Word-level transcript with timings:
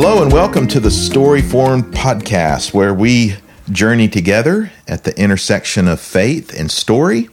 Hello 0.00 0.22
and 0.22 0.32
welcome 0.32 0.68
to 0.68 0.78
the 0.78 0.92
Story 0.92 1.42
Formed 1.42 1.86
podcast, 1.86 2.72
where 2.72 2.94
we 2.94 3.34
journey 3.68 4.06
together 4.06 4.70
at 4.86 5.02
the 5.02 5.20
intersection 5.20 5.88
of 5.88 5.98
faith 5.98 6.56
and 6.56 6.70
story. 6.70 7.28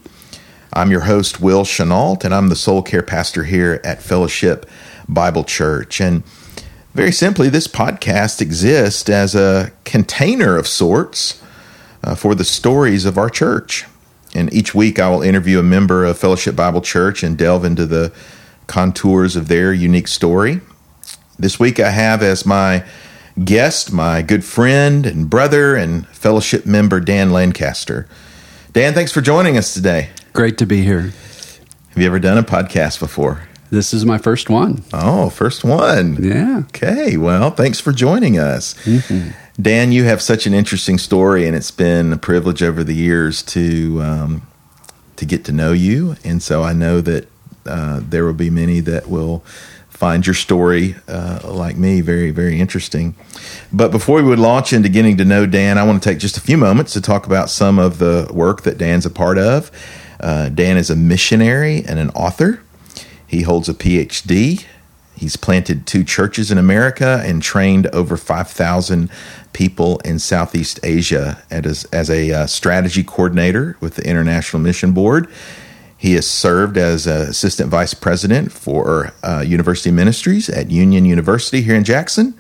I'm 0.74 0.90
your 0.90 1.02
host, 1.02 1.40
Will 1.40 1.64
Chenault, 1.64 2.22
and 2.24 2.34
I'm 2.34 2.50
the 2.50 2.56
soul 2.56 2.82
care 2.82 3.04
pastor 3.04 3.44
here 3.44 3.80
at 3.84 4.02
Fellowship 4.02 4.68
Bible 5.08 5.44
Church. 5.44 6.02
And 6.02 6.24
very 6.96 7.12
simply, 7.12 7.50
this 7.50 7.68
podcast 7.68 8.42
exists 8.42 9.10
as 9.10 9.36
a 9.36 9.72
container 9.84 10.58
of 10.58 10.68
sorts 10.68 11.40
uh, 12.04 12.16
for 12.16 12.34
the 12.34 12.44
stories 12.44 13.06
of 13.06 13.16
our 13.16 13.30
church. 13.30 13.86
And 14.34 14.52
each 14.52 14.74
week, 14.74 14.98
I 14.98 15.08
will 15.12 15.22
interview 15.22 15.60
a 15.60 15.64
member 15.64 16.04
of 16.04 16.18
Fellowship 16.18 16.56
Bible 16.56 16.82
Church 16.82 17.22
and 17.22 17.38
delve 17.38 17.64
into 17.64 17.86
the 17.86 18.12
contours 18.66 19.36
of 19.36 19.50
their 19.50 19.72
unique 19.72 20.08
story. 20.08 20.62
This 21.38 21.60
week 21.60 21.80
I 21.80 21.90
have 21.90 22.24
as 22.24 22.46
my 22.46 22.86
guest 23.44 23.92
my 23.92 24.22
good 24.22 24.46
friend 24.46 25.06
and 25.06 25.30
brother 25.30 25.76
and 25.76 26.08
fellowship 26.08 26.66
member 26.66 27.02
Dan 27.02 27.32
Lancaster. 27.32 28.08
Dan, 28.72 28.94
thanks 28.94 29.12
for 29.12 29.20
joining 29.20 29.58
us 29.58 29.74
today. 29.74 30.12
Great 30.32 30.58
to 30.60 30.66
be 30.66 30.84
here. 30.84 31.02
Have 31.90 31.98
you 31.98 32.06
ever 32.06 32.20
done 32.20 32.38
a 32.38 32.44
podcast 32.44 33.00
before? 33.00 33.48
This 33.70 33.94
is 33.94 34.06
my 34.06 34.18
first 34.18 34.50
one. 34.50 34.84
Oh, 34.94 35.30
first 35.30 35.66
one. 35.66 36.24
Yeah. 36.24 36.64
Okay. 36.68 37.18
Well, 37.18 37.52
thanks 37.52 37.82
for 37.82 37.92
joining 37.92 38.40
us. 38.40 38.74
Mm-hmm. 38.86 39.32
Dan, 39.62 39.92
you 39.92 40.06
have 40.06 40.22
such 40.22 40.46
an 40.48 40.54
interesting 40.54 40.98
story, 40.98 41.46
and 41.48 41.56
it's 41.56 41.72
been 41.72 42.14
a 42.14 42.18
privilege 42.18 42.64
over 42.64 42.84
the 42.84 42.96
years 42.96 43.42
to 43.44 44.02
um, 44.02 44.48
to 45.18 45.26
get 45.26 45.44
to 45.46 45.52
know 45.52 45.74
you. 45.74 46.16
And 46.24 46.42
so 46.42 46.64
I 46.64 46.72
know 46.74 47.02
that 47.02 47.28
uh, 47.66 48.00
there 48.04 48.26
will 48.26 48.34
be 48.34 48.50
many 48.50 48.80
that 48.82 49.10
will 49.10 49.44
find 49.96 50.28
your 50.28 50.34
story, 50.34 50.96
uh, 51.08 51.40
like 51.46 51.78
me, 51.78 52.02
very, 52.02 52.30
very 52.30 52.60
interesting. 52.60 53.16
But 53.72 53.92
before 53.92 54.18
we 54.18 54.30
would 54.30 54.40
launch 54.40 54.74
into 54.74 54.90
getting 54.90 55.16
to 55.18 55.26
know 55.26 55.46
Dan, 55.46 55.78
I 55.78 55.84
want 55.84 56.04
to 56.04 56.10
take 56.10 56.20
just 56.20 56.36
a 56.36 56.42
few 56.42 56.58
moments 56.58 56.94
to 56.94 57.02
talk 57.02 57.26
about 57.26 57.50
some 57.50 57.80
of 57.80 57.98
the 57.98 58.30
work 58.34 58.64
that 58.64 58.78
Dan's 58.78 59.06
a 59.06 59.10
part 59.10 59.38
of. 59.38 59.72
Uh, 60.20 60.50
Dan 60.50 60.76
is 60.76 60.90
a 60.90 60.96
missionary 60.96 61.84
and 61.86 61.98
an 61.98 62.10
author. 62.10 62.62
He 63.26 63.44
holds 63.44 63.70
a 63.70 63.74
PhD. 63.74 64.66
He's 65.16 65.38
planted 65.38 65.88
two 65.88 66.04
churches 66.04 66.52
in 66.52 66.58
America 66.58 67.24
and 67.26 67.42
trained 67.42 67.88
over 67.88 68.18
5,000 68.18 69.10
people 69.54 70.00
in 70.00 70.20
Southeast 70.20 70.78
Asia 70.84 71.42
as, 71.50 71.86
as 71.86 72.10
a 72.10 72.34
uh, 72.34 72.48
strategy 72.48 73.02
coordinator 73.02 73.78
with 73.80 73.96
the 73.96 74.06
International 74.06 74.62
Mission 74.62 74.92
Board. 74.92 75.30
He 76.06 76.14
has 76.14 76.30
served 76.30 76.78
as 76.78 77.08
assistant 77.08 77.72
vice 77.72 77.96
president 77.96 78.52
for 78.52 79.12
uh, 79.24 79.44
university 79.44 79.90
ministries 79.90 80.50
at 80.50 80.70
Union 80.70 81.04
University 81.04 81.64
here 81.64 81.74
in 81.74 81.84
Jackson. 81.84 82.36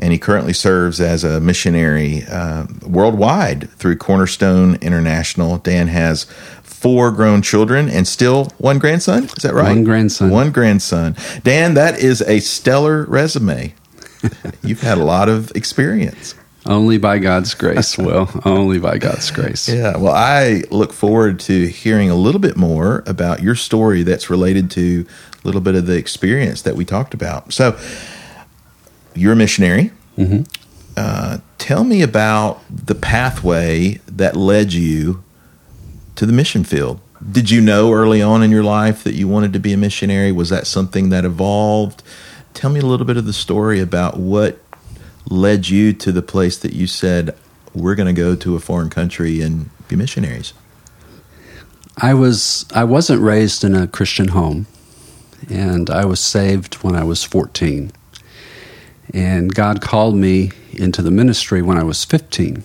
And 0.00 0.10
he 0.10 0.18
currently 0.18 0.52
serves 0.52 1.00
as 1.00 1.22
a 1.22 1.38
missionary 1.38 2.24
uh, 2.28 2.66
worldwide 2.84 3.70
through 3.70 3.98
Cornerstone 3.98 4.78
International. 4.82 5.58
Dan 5.58 5.86
has 5.86 6.24
four 6.64 7.12
grown 7.12 7.40
children 7.40 7.88
and 7.88 8.04
still 8.04 8.46
one 8.58 8.80
grandson. 8.80 9.26
Is 9.26 9.44
that 9.44 9.54
right? 9.54 9.68
One 9.68 9.84
grandson. 9.84 10.30
One 10.30 10.50
grandson. 10.50 11.14
Dan, 11.44 11.74
that 11.74 12.00
is 12.00 12.20
a 12.22 12.40
stellar 12.40 13.04
resume. 13.04 13.74
You've 14.64 14.80
had 14.80 14.98
a 14.98 15.04
lot 15.04 15.28
of 15.28 15.52
experience. 15.52 16.34
Only 16.68 16.98
by 16.98 17.18
God's 17.18 17.54
grace, 17.54 17.96
Will. 17.98 18.28
Only 18.44 18.78
by 18.78 18.98
God's 18.98 19.30
grace. 19.30 19.68
Yeah. 19.68 19.96
Well, 19.96 20.14
I 20.14 20.64
look 20.70 20.92
forward 20.92 21.40
to 21.40 21.66
hearing 21.66 22.10
a 22.10 22.14
little 22.14 22.40
bit 22.40 22.56
more 22.56 23.02
about 23.06 23.42
your 23.42 23.54
story 23.54 24.02
that's 24.02 24.28
related 24.28 24.70
to 24.72 25.06
a 25.32 25.46
little 25.46 25.62
bit 25.62 25.74
of 25.74 25.86
the 25.86 25.96
experience 25.96 26.62
that 26.62 26.76
we 26.76 26.84
talked 26.84 27.14
about. 27.14 27.54
So, 27.54 27.78
you're 29.14 29.32
a 29.32 29.36
missionary. 29.36 29.92
Mm-hmm. 30.18 30.42
Uh, 30.96 31.38
tell 31.56 31.84
me 31.84 32.02
about 32.02 32.60
the 32.68 32.94
pathway 32.94 34.00
that 34.06 34.36
led 34.36 34.72
you 34.72 35.24
to 36.16 36.26
the 36.26 36.32
mission 36.32 36.64
field. 36.64 37.00
Did 37.32 37.50
you 37.50 37.60
know 37.60 37.92
early 37.92 38.20
on 38.20 38.42
in 38.42 38.50
your 38.50 38.62
life 38.62 39.04
that 39.04 39.14
you 39.14 39.26
wanted 39.26 39.52
to 39.54 39.58
be 39.58 39.72
a 39.72 39.76
missionary? 39.76 40.32
Was 40.32 40.50
that 40.50 40.66
something 40.66 41.08
that 41.08 41.24
evolved? 41.24 42.02
Tell 42.52 42.70
me 42.70 42.80
a 42.80 42.86
little 42.86 43.06
bit 43.06 43.16
of 43.16 43.24
the 43.24 43.32
story 43.32 43.80
about 43.80 44.18
what 44.18 44.58
led 45.30 45.68
you 45.68 45.92
to 45.92 46.12
the 46.12 46.22
place 46.22 46.56
that 46.58 46.72
you 46.72 46.86
said 46.86 47.36
we're 47.74 47.94
going 47.94 48.12
to 48.14 48.18
go 48.18 48.34
to 48.34 48.56
a 48.56 48.60
foreign 48.60 48.90
country 48.90 49.40
and 49.40 49.70
be 49.88 49.96
missionaries? 49.96 50.52
I 51.96 52.14
was 52.14 52.64
I 52.74 52.84
wasn't 52.84 53.22
raised 53.22 53.64
in 53.64 53.74
a 53.74 53.88
Christian 53.88 54.28
home, 54.28 54.66
and 55.50 55.90
I 55.90 56.04
was 56.04 56.20
saved 56.20 56.76
when 56.76 56.94
I 56.94 57.04
was 57.04 57.24
14. 57.24 57.92
And 59.12 59.54
God 59.54 59.80
called 59.80 60.14
me 60.14 60.52
into 60.72 61.02
the 61.02 61.10
ministry 61.10 61.62
when 61.62 61.78
I 61.78 61.82
was 61.82 62.04
15. 62.04 62.62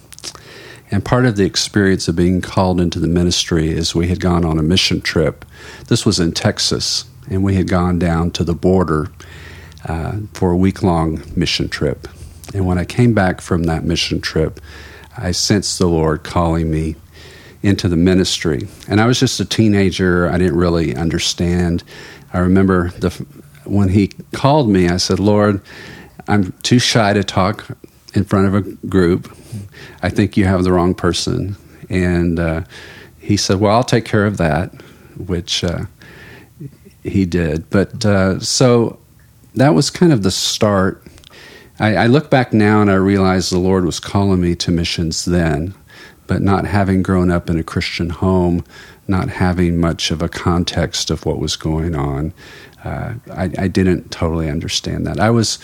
And 0.91 1.03
part 1.03 1.25
of 1.25 1.38
the 1.38 1.46
experience 1.46 2.07
of 2.07 2.16
being 2.16 2.41
called 2.41 2.79
into 2.79 3.00
the 3.00 3.07
ministry 3.07 3.69
is 3.69 3.96
we 3.96 4.09
had 4.09 4.19
gone 4.19 4.46
on 4.46 4.59
a 4.59 4.63
mission 4.63 5.02
trip. 5.02 5.46
This 5.88 6.06
was 6.06 6.19
in 6.19 6.34
Texas, 6.34 7.06
and 7.29 7.44
we 7.44 7.56
had 7.56 7.68
gone 7.68 7.97
down 7.97 8.29
to 8.31 8.44
the 8.44 8.53
border 8.53 9.09
uh, 9.88 10.18
for 10.34 10.52
a 10.52 10.57
week 10.57 10.84
long 10.84 11.23
mission 11.35 11.69
trip. 11.69 12.07
And 12.53 12.66
when 12.66 12.78
I 12.78 12.86
came 12.86 13.14
back 13.14 13.41
from 13.41 13.64
that 13.64 13.84
mission 13.84 14.22
trip, 14.22 14.59
I 15.18 15.31
sensed 15.31 15.80
the 15.80 15.88
Lord 15.88 16.24
calling 16.24 16.72
me 16.72 16.96
into 17.62 17.88
the 17.88 17.96
ministry. 17.96 18.68
And 18.88 19.00
I 19.00 19.08
was 19.08 19.19
just 19.19 19.40
a 19.40 19.46
teenager. 19.46 20.30
I 20.30 20.38
didn't 20.38 20.58
really 20.58 20.96
understand. 20.96 21.84
I 22.34 22.40
remember 22.40 22.90
the 22.91 23.09
when 23.66 23.90
he 23.90 24.08
called 24.34 24.69
me, 24.69 24.90
I 24.90 24.97
said, 24.97 25.19
"Lord, 25.19 25.62
I'm 26.28 26.52
too 26.64 26.80
shy 26.80 27.14
to 27.14 27.24
talk 27.24 27.66
in 28.14 28.25
front 28.25 28.47
of 28.47 28.56
a 28.56 28.62
group. 28.88 29.35
I 30.02 30.09
think 30.09 30.35
you 30.35 30.46
have 30.46 30.64
the 30.64 30.72
wrong 30.72 30.94
person." 30.94 31.56
And 31.90 32.40
uh, 32.40 32.64
he 33.20 33.38
said, 33.38 33.59
"Well, 33.59 33.74
I'll 33.74 33.84
take 33.84 34.06
care 34.06 34.25
of 34.25 34.38
that," 34.38 34.74
which 35.18 35.64
uh, 35.64 35.85
he 37.03 37.25
did. 37.25 37.70
But 37.70 38.06
uh, 38.06 38.40
so 38.40 39.00
that 39.56 39.70
was 39.70 39.90
kind 39.90 40.12
of 40.12 40.24
the 40.24 40.31
start 40.31 41.03
I, 41.79 41.95
I 41.95 42.07
look 42.07 42.29
back 42.29 42.53
now 42.53 42.81
and 42.81 42.91
I 42.91 42.95
realize 42.95 43.50
the 43.50 43.57
Lord 43.57 43.85
was 43.85 44.00
calling 44.00 44.41
me 44.41 44.56
to 44.56 44.72
missions 44.72 45.25
then, 45.25 45.73
but 46.28 46.41
not 46.41 46.66
having 46.66 47.03
grown 47.03 47.31
up 47.31 47.50
in 47.50 47.57
a 47.57 47.63
Christian 47.63 48.09
home, 48.09 48.63
not 49.07 49.29
having 49.29 49.79
much 49.79 50.11
of 50.11 50.22
a 50.22 50.29
context 50.29 51.09
of 51.09 51.25
what 51.25 51.39
was 51.39 51.56
going 51.56 51.95
on. 51.95 52.34
Uh, 52.84 53.16
I, 53.31 53.50
I, 53.57 53.67
didn't 53.69 54.11
totally 54.11 54.50
understand 54.50 55.07
that. 55.07 55.17
I 55.17 55.29
was 55.29 55.57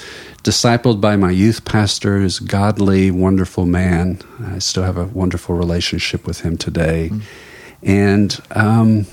discipled 0.43 1.01
by 1.01 1.17
my 1.17 1.31
youth 1.31 1.65
pastor, 1.65 2.19
who's 2.19 2.39
godly, 2.39 3.11
wonderful 3.11 3.65
man. 3.65 4.21
I 4.45 4.59
still 4.59 4.83
have 4.83 4.95
a 4.95 5.03
wonderful 5.03 5.55
relationship 5.55 6.25
with 6.25 6.41
him 6.41 6.55
today. 6.55 7.09
Mm. 7.11 7.21
And 7.83 8.39
um, 8.51 9.05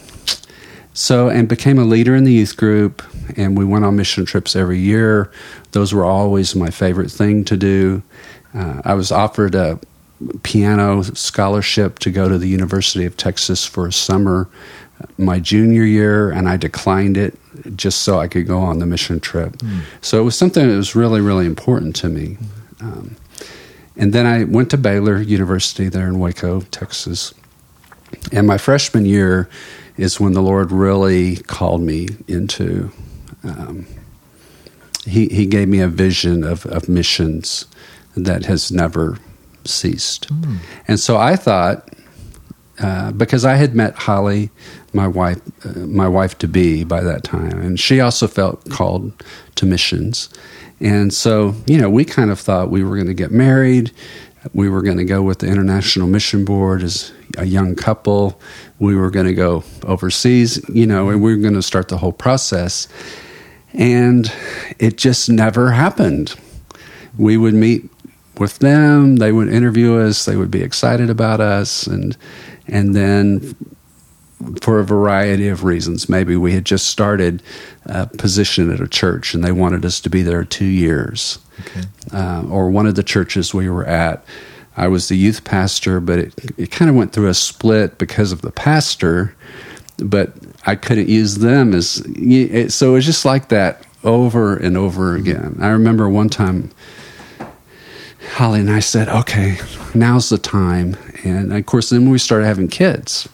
so, 0.93 1.28
and 1.28 1.49
became 1.49 1.81
a 1.81 1.84
leader 1.84 2.15
in 2.15 2.23
the 2.23 2.33
youth 2.33 2.57
group, 2.57 3.03
and 3.37 3.57
we 3.57 3.65
went 3.65 3.85
on 3.85 3.97
mission 3.97 4.25
trips 4.25 4.57
every 4.57 4.79
year. 4.79 5.31
Those 5.73 5.93
were 5.93 6.05
always 6.05 6.55
my 6.55 6.71
favorite 6.71 7.11
thing 7.11 7.45
to 7.47 7.57
do. 7.57 8.03
Uh, 8.55 8.83
I 8.85 8.95
was 8.95 9.13
offered 9.13 9.55
a 9.55 9.79
piano 10.43 11.03
scholarship 11.03 11.99
to 12.01 12.11
go 12.11 12.29
to 12.29 12.39
the 12.39 12.49
University 12.49 13.05
of 13.05 13.17
Texas 13.17 13.65
for 13.67 13.87
a 13.87 13.93
summer 13.93 14.49
my 15.19 15.39
junior 15.39 15.85
year, 15.85 16.31
and 16.31 16.49
I 16.49 16.57
declined 16.57 17.17
it 17.17 17.39
just 17.75 18.03
so 18.03 18.19
I 18.19 18.29
could 18.29 18.47
go 18.47 18.59
on 18.59 18.79
the 18.79 18.87
mission 18.87 19.21
trip. 19.21 19.53
Mm. 19.59 19.83
So 20.01 20.21
it 20.21 20.25
was 20.25 20.37
something 20.37 20.67
that 20.69 20.77
was 20.77 20.95
really, 20.95 21.21
really 21.21 21.47
important 21.47 21.97
to 21.97 22.09
me. 22.09 22.37
Um, 22.81 23.17
and 23.97 24.13
then 24.13 24.27
I 24.27 24.45
went 24.45 24.71
to 24.71 24.79
Baylor 24.79 25.21
University 25.21 25.89
there 25.89 26.07
in 26.07 26.19
Waco, 26.19 26.61
Texas. 26.63 27.33
And 28.33 28.47
my 28.47 28.59
freshman 28.59 29.07
year 29.07 29.49
is 29.97 30.21
when 30.21 30.33
the 30.33 30.43
Lord 30.43 30.71
really 30.71 31.37
called 31.37 31.81
me 31.81 32.09
into 32.29 32.91
um, 33.47 33.87
he, 35.07 35.28
he 35.28 35.47
gave 35.47 35.69
me 35.69 35.81
a 35.81 35.89
vision 35.89 36.45
of, 36.45 36.66
of 36.66 36.89
missions 36.89 37.66
that 38.16 38.45
has 38.45 38.72
never 38.72 39.19
ceased. 39.65 40.28
Mm. 40.28 40.59
And 40.89 41.01
so 41.01 41.16
I 41.16 41.37
thought, 41.37 41.89
uh, 42.78 43.13
because 43.13 43.45
I 43.45 43.54
had 43.54 43.75
met 43.75 43.95
Holly, 43.95 44.51
my 44.93 45.09
wife, 45.09 45.41
uh, 45.65 45.78
my 45.81 46.09
wife 46.09 46.37
to 46.39 46.48
be 46.48 46.84
by 46.84 47.03
that 47.03 47.25
time, 47.25 47.60
and 47.60 47.78
she 47.78 48.01
also 48.01 48.27
felt 48.27 48.69
called 48.71 49.13
to 49.54 49.66
missions. 49.66 50.28
And 50.81 51.13
so, 51.13 51.54
you 51.66 51.78
know, 51.78 51.89
we 51.89 52.04
kind 52.04 52.31
of 52.31 52.39
thought 52.39 52.71
we 52.71 52.84
were 52.84 52.97
going 52.97 53.07
to 53.07 53.15
get 53.15 53.31
married. 53.31 53.93
We 54.53 54.69
were 54.69 54.83
going 54.83 54.98
to 54.98 55.04
go 55.04 55.22
with 55.22 55.39
the 55.39 55.47
International 55.47 56.07
Mission 56.07 56.45
Board 56.45 56.83
as 56.83 57.13
a 57.39 57.47
young 57.47 57.75
couple. 57.75 58.39
We 58.78 58.95
were 58.95 59.10
going 59.10 59.27
to 59.27 59.34
go 59.34 59.65
overseas, 59.84 60.63
you 60.69 60.87
know, 60.87 61.09
and 61.09 61.22
we 61.22 61.34
were 61.34 61.41
going 61.41 61.54
to 61.54 61.63
start 61.63 61.89
the 61.89 61.97
whole 61.97 62.13
process. 62.13 62.89
And 63.77 64.33
it 64.78 64.97
just 64.97 65.28
never 65.28 65.71
happened. 65.71 66.34
We 67.19 67.37
would 67.37 67.55
meet 67.55 67.89
with 68.39 68.59
them, 68.59 69.17
they 69.17 69.33
would 69.33 69.49
interview 69.49 69.99
us, 69.99 70.25
they 70.25 70.37
would 70.37 70.51
be 70.51 70.63
excited 70.63 71.09
about 71.09 71.41
us, 71.41 71.87
and 71.87 72.17
and 72.69 72.95
then 72.95 73.55
for 74.61 74.78
a 74.78 74.84
variety 74.84 75.49
of 75.49 75.65
reasons. 75.65 76.09
Maybe 76.09 76.37
we 76.37 76.53
had 76.53 76.65
just 76.65 76.87
started 76.89 77.43
a 77.87 78.07
position 78.07 78.71
at 78.71 78.81
a 78.81 78.89
church 78.89 79.34
and 79.34 79.43
they 79.43 79.53
wanted 79.53 79.84
us 79.84 80.01
to 80.01 80.11
be 80.11 80.22
there 80.22 80.45
two 80.45 80.67
years. 80.67 81.39
Okay. 81.61 81.83
Uh, 82.13 82.45
or 82.51 82.71
one 82.71 82.87
of 82.87 82.97
the 82.97 83.03
churches 83.03 83.55
we 83.55 83.71
were 83.71 83.87
at, 83.87 84.25
I 84.77 84.89
was 84.89 85.09
the 85.09 85.17
youth 85.17 85.45
pastor, 85.45 86.01
but 86.01 86.19
it, 86.19 86.34
it 86.59 86.71
kind 86.71 86.91
of 86.91 86.97
went 86.97 87.13
through 87.13 87.29
a 87.29 87.34
split 87.34 87.97
because 87.97 88.31
of 88.31 88.43
the 88.43 88.53
pastor, 88.53 89.34
but 89.98 90.33
I 90.66 90.75
couldn't 90.75 91.09
use 91.09 91.37
them 91.37 91.75
as. 91.75 92.03
So 92.75 92.91
it 92.91 92.93
was 92.93 93.07
just 93.07 93.25
like 93.25 93.48
that 93.48 93.84
over 94.04 94.57
and 94.57 94.77
over 94.77 95.15
again. 95.16 95.57
I 95.60 95.69
remember 95.69 96.09
one 96.09 96.28
time. 96.28 96.71
Holly 98.33 98.59
and 98.60 98.71
I 98.71 98.81
said, 98.81 99.09
okay, 99.09 99.57
now's 99.95 100.31
the 100.31 100.37
time. 100.39 100.97
And 101.25 101.53
of 101.53 101.65
course, 101.65 101.91
then 101.91 102.10
we 102.10 102.19
started 102.19 102.45
having 102.45 102.69
kids 102.69 103.28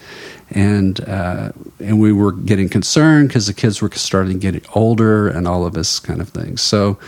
and 0.55 1.00
uh, 1.09 1.53
and 1.81 2.00
we 2.00 2.12
were 2.12 2.32
getting 2.32 2.69
concerned 2.69 3.29
because 3.29 3.47
the 3.47 3.55
kids 3.55 3.81
were 3.81 3.91
starting 3.91 4.38
getting 4.38 4.62
older 4.75 5.29
and 5.29 5.49
all 5.49 5.67
of 5.67 5.73
this 5.73 5.99
kind 5.99 6.20
of 6.20 6.29
thing. 6.29 6.56
So, 6.56 6.99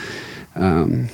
um, 0.55 1.09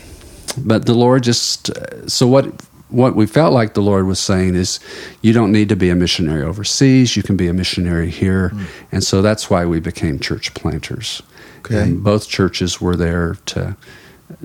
but 0.59 0.87
the 0.87 0.95
Lord 0.95 1.23
just 1.23 1.71
so 2.09 2.27
what 2.27 2.53
what 2.91 3.17
we 3.17 3.27
felt 3.27 3.53
like 3.53 3.75
the 3.75 3.83
Lord 3.83 4.07
was 4.07 4.19
saying 4.19 4.55
is, 4.55 4.81
you 5.23 5.33
don't 5.33 5.53
need 5.53 5.69
to 5.69 5.77
be 5.77 5.91
a 5.91 5.97
missionary 5.97 6.43
overseas. 6.43 7.17
You 7.17 7.23
can 7.23 7.37
be 7.37 7.49
a 7.49 7.53
missionary 7.53 8.11
here, 8.11 8.51
mm. 8.51 8.67
and 8.93 9.03
so 9.05 9.23
that's 9.23 9.51
why 9.51 9.65
we 9.65 9.81
became 9.81 10.19
church 10.19 10.55
planters. 10.55 11.23
Okay. 11.59 11.83
And 11.83 12.03
both 12.03 12.29
churches 12.29 12.81
were 12.81 12.97
there 12.97 13.37
to 13.47 13.77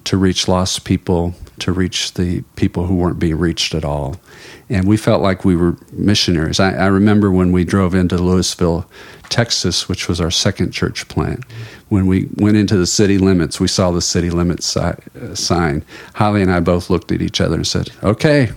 to 0.04 0.18
reach 0.18 0.48
lost 0.48 0.84
people, 0.84 1.36
to 1.60 1.72
reach 1.72 2.16
the 2.16 2.42
people 2.56 2.88
who 2.88 2.96
weren't 2.96 3.20
being 3.20 3.38
reached 3.38 3.76
at 3.76 3.86
all 3.86 4.16
and 4.70 4.88
we 4.88 4.98
felt 4.98 5.22
like 5.22 5.46
we 5.46 5.56
were 5.56 5.78
missionaries. 5.92 6.60
I, 6.60 6.74
I, 6.74 6.88
remember 6.88 7.32
when 7.32 7.52
we 7.52 7.64
drove 7.64 7.94
into 7.94 8.16
Lewisville, 8.16 8.86
Texas, 9.30 9.88
which 9.88 10.08
was 10.08 10.20
our 10.20 10.32
second 10.32 10.72
church 10.72 11.08
plant. 11.08 11.44
When 11.90 12.08
we 12.08 12.30
went 12.36 12.58
into 12.58 12.78
the 12.78 12.88
city 12.88 13.18
limits, 13.18 13.60
we 13.60 13.68
saw 13.68 13.92
the 13.92 14.02
city 14.02 14.30
limits 14.30 14.66
si- 14.66 14.80
uh, 14.80 15.36
sign. 15.36 15.84
Holly 16.16 16.42
and 16.42 16.52
I 16.52 16.60
both 16.60 16.90
looked 16.90 17.12
at 17.12 17.22
each 17.22 17.40
other 17.40 17.56
and 17.56 17.68
said, 17.68 17.92
"Okay, 18.04 18.52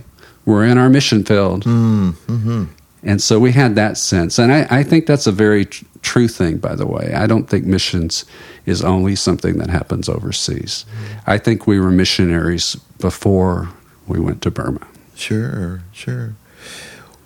we're 0.46 0.64
in 0.64 0.78
our 0.78 0.88
mission 0.88 1.24
field." 1.24 1.64
Mm, 1.64 2.12
mm-hmm. 2.26 2.64
And 3.02 3.22
so 3.22 3.38
we 3.38 3.52
had 3.52 3.74
that 3.76 3.96
sense, 3.96 4.38
and 4.38 4.52
I, 4.52 4.66
I 4.70 4.82
think 4.82 5.06
that's 5.06 5.26
a 5.26 5.32
very 5.32 5.66
tr- 5.66 5.84
true 6.02 6.26
thing. 6.28 6.58
By 6.58 6.74
the 6.74 6.86
way, 6.86 7.12
I 7.14 7.26
don't 7.26 7.48
think 7.48 7.64
missions 7.64 8.24
is 8.66 8.82
only 8.82 9.14
something 9.14 9.58
that 9.58 9.70
happens 9.70 10.08
overseas. 10.08 10.84
Mm-hmm. 10.84 11.30
I 11.30 11.38
think 11.38 11.66
we 11.66 11.78
were 11.78 11.90
missionaries 11.90 12.76
before 12.98 13.68
we 14.06 14.18
went 14.18 14.42
to 14.42 14.50
Burma. 14.50 14.86
Sure, 15.14 15.82
sure. 15.92 16.34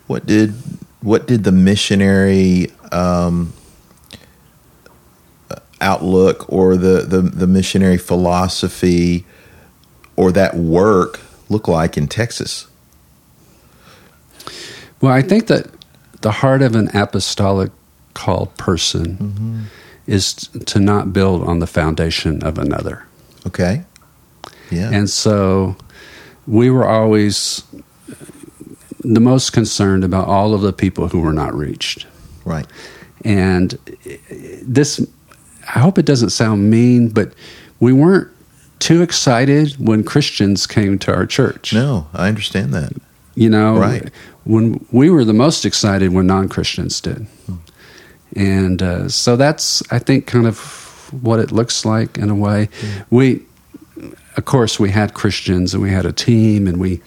What 0.07 0.25
did 0.25 0.53
what 1.01 1.27
did 1.27 1.43
the 1.43 1.51
missionary 1.51 2.71
um, 2.91 3.53
outlook 5.83 6.45
or 6.51 6.77
the, 6.77 7.01
the, 7.01 7.21
the 7.21 7.47
missionary 7.47 7.97
philosophy 7.97 9.25
or 10.15 10.31
that 10.31 10.55
work 10.55 11.19
look 11.49 11.67
like 11.67 11.97
in 11.97 12.07
Texas? 12.07 12.67
Well, 15.01 15.11
I 15.11 15.21
think 15.21 15.47
that 15.47 15.67
the 16.21 16.31
heart 16.31 16.61
of 16.61 16.75
an 16.75 16.89
apostolic 16.95 17.71
called 18.13 18.55
person 18.57 19.17
mm-hmm. 19.17 19.61
is 20.07 20.33
to 20.65 20.79
not 20.79 21.11
build 21.11 21.43
on 21.43 21.59
the 21.59 21.67
foundation 21.67 22.41
of 22.43 22.57
another. 22.57 23.05
Okay. 23.45 23.83
Yeah. 24.71 24.89
And 24.91 25.09
so 25.09 25.75
we 26.47 26.69
were 26.69 26.87
always 26.87 27.63
the 28.99 29.19
most 29.19 29.51
concerned 29.51 30.03
about 30.03 30.27
all 30.27 30.53
of 30.53 30.61
the 30.61 30.73
people 30.73 31.09
who 31.09 31.19
were 31.19 31.33
not 31.33 31.53
reached. 31.53 32.07
Right. 32.45 32.65
And 33.25 33.71
this, 34.61 35.05
I 35.73 35.79
hope 35.79 35.97
it 35.97 36.05
doesn't 36.05 36.29
sound 36.29 36.69
mean, 36.69 37.09
but 37.09 37.33
we 37.79 37.93
weren't 37.93 38.29
too 38.79 39.01
excited 39.01 39.73
when 39.79 40.03
Christians 40.03 40.67
came 40.67 40.99
to 40.99 41.13
our 41.13 41.25
church. 41.25 41.73
No, 41.73 42.07
I 42.13 42.27
understand 42.27 42.73
that. 42.73 42.93
You 43.35 43.49
know, 43.49 43.77
right. 43.77 44.11
when 44.43 44.85
we 44.91 45.09
were 45.09 45.25
the 45.25 45.33
most 45.33 45.65
excited 45.65 46.13
when 46.13 46.27
non 46.27 46.49
Christians 46.49 47.01
did. 47.01 47.25
Hmm. 47.47 47.55
And 48.35 48.83
uh, 48.83 49.09
so 49.09 49.35
that's, 49.35 49.81
I 49.91 49.99
think, 49.99 50.27
kind 50.27 50.45
of 50.45 50.59
what 51.21 51.39
it 51.39 51.51
looks 51.51 51.85
like 51.85 52.17
in 52.17 52.29
a 52.29 52.35
way. 52.35 52.69
Hmm. 52.79 53.01
We, 53.09 53.45
of 54.37 54.45
course, 54.45 54.79
we 54.79 54.91
had 54.91 55.13
Christians 55.13 55.73
and 55.73 55.81
we 55.81 55.91
had 55.91 56.05
a 56.05 56.13
team 56.13 56.67
and 56.67 56.79
we 56.79 57.01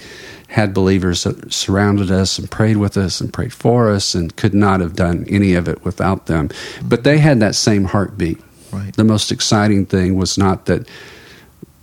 had 0.48 0.72
believers 0.72 1.24
that 1.24 1.52
surrounded 1.52 2.10
us 2.10 2.38
and 2.38 2.50
prayed 2.50 2.76
with 2.76 2.96
us 2.96 3.20
and 3.20 3.32
prayed 3.32 3.52
for 3.52 3.90
us 3.90 4.14
and 4.14 4.34
could 4.36 4.54
not 4.54 4.80
have 4.80 4.94
done 4.94 5.26
any 5.28 5.54
of 5.54 5.68
it 5.68 5.84
without 5.84 6.26
them. 6.26 6.48
But 6.84 7.04
they 7.04 7.18
had 7.18 7.40
that 7.40 7.54
same 7.54 7.84
heartbeat. 7.84 8.40
Right. 8.72 8.94
The 8.94 9.04
most 9.04 9.32
exciting 9.32 9.86
thing 9.86 10.16
was 10.16 10.36
not 10.36 10.66
that 10.66 10.88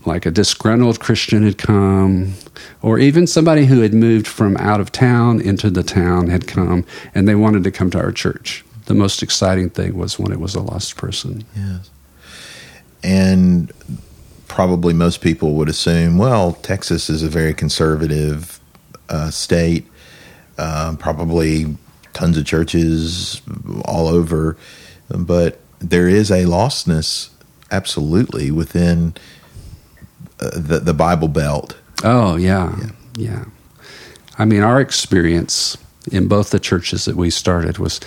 like 0.06 0.26
a 0.26 0.32
disgruntled 0.32 1.00
Christian 1.00 1.44
had 1.44 1.58
come, 1.58 2.34
or 2.82 3.00
even 3.00 3.26
somebody 3.26 3.66
who 3.66 3.82
had 3.82 3.94
moved 3.94 4.28
from 4.28 4.58
out 4.58 4.82
of 4.82 4.92
town 4.92 5.40
into 5.40 5.70
the 5.70 5.84
town 5.84 6.30
had 6.30 6.48
come 6.48 6.86
and 7.16 7.28
they 7.28 7.36
wanted 7.36 7.64
to 7.64 7.72
come 7.72 7.90
to 7.92 8.00
our 8.00 8.12
church. 8.12 8.66
The 8.86 8.94
most 8.94 9.24
exciting 9.24 9.70
thing 9.70 9.98
was 9.98 10.20
when 10.20 10.32
it 10.32 10.40
was 10.40 10.56
a 10.56 10.62
lost 10.62 10.98
person. 10.98 11.46
Yes. 11.56 11.90
And 13.02 13.72
probably 14.48 14.94
most 14.94 15.22
people 15.22 15.54
would 15.56 15.70
assume, 15.70 16.18
well, 16.18 16.54
Texas 16.54 17.10
is 17.10 17.24
a 17.24 17.30
very 17.30 17.54
conservative 17.54 18.60
uh, 19.10 19.32
state, 19.32 19.88
uh, 20.58 20.96
probably 21.00 21.78
tons 22.12 22.38
of 22.38 22.46
churches 22.46 23.42
all 23.86 24.08
over, 24.08 24.58
but 25.10 25.60
there 25.84 26.08
is 26.08 26.32
a 26.32 26.44
lostness 26.44 27.30
absolutely 27.72 28.52
within 28.52 29.14
uh, 30.40 30.52
the 30.54 30.80
the 30.80 30.94
Bible 30.94 31.28
Belt. 31.28 31.78
Oh 32.04 32.36
yeah. 32.36 32.76
yeah, 32.80 32.90
yeah. 33.16 33.46
I 34.38 34.46
mean, 34.46 34.62
our 34.62 34.82
experience 34.82 35.78
in 36.12 36.28
both 36.28 36.50
the 36.50 36.60
churches 36.60 37.06
that 37.06 37.16
we 37.16 37.30
started 37.30 37.78
was 37.78 38.00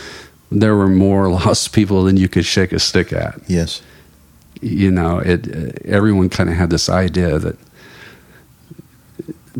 there 0.50 0.74
were 0.74 0.88
more 0.88 1.28
lost 1.40 1.72
people 1.72 2.04
than 2.04 2.16
you 2.16 2.28
could 2.28 2.44
shake 2.44 2.72
a 2.72 2.78
stick 2.78 3.12
at. 3.12 3.40
Yes 3.46 3.82
you 4.60 4.90
know, 4.90 5.18
it 5.18 5.82
everyone 5.84 6.28
kind 6.28 6.48
of 6.48 6.56
had 6.56 6.70
this 6.70 6.88
idea 6.88 7.38
that 7.38 7.56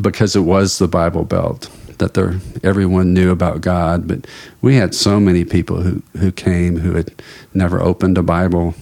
because 0.01 0.37
it 0.37 0.41
was 0.41 0.79
the 0.79 0.89
Bible 0.89 1.25
Belt 1.25 1.71
that 1.99 2.15
there 2.15 2.41
everyone 2.63 3.15
knew 3.15 3.31
about 3.31 3.61
God, 3.61 4.07
but 4.07 4.27
we 4.61 4.77
had 4.77 4.95
so 4.95 5.21
many 5.21 5.45
people 5.45 5.83
who 5.83 6.03
who 6.19 6.33
came 6.33 6.79
who 6.79 6.95
had 6.95 7.23
never 7.55 7.81
opened 7.81 8.19
a 8.19 8.23
Bible. 8.23 8.75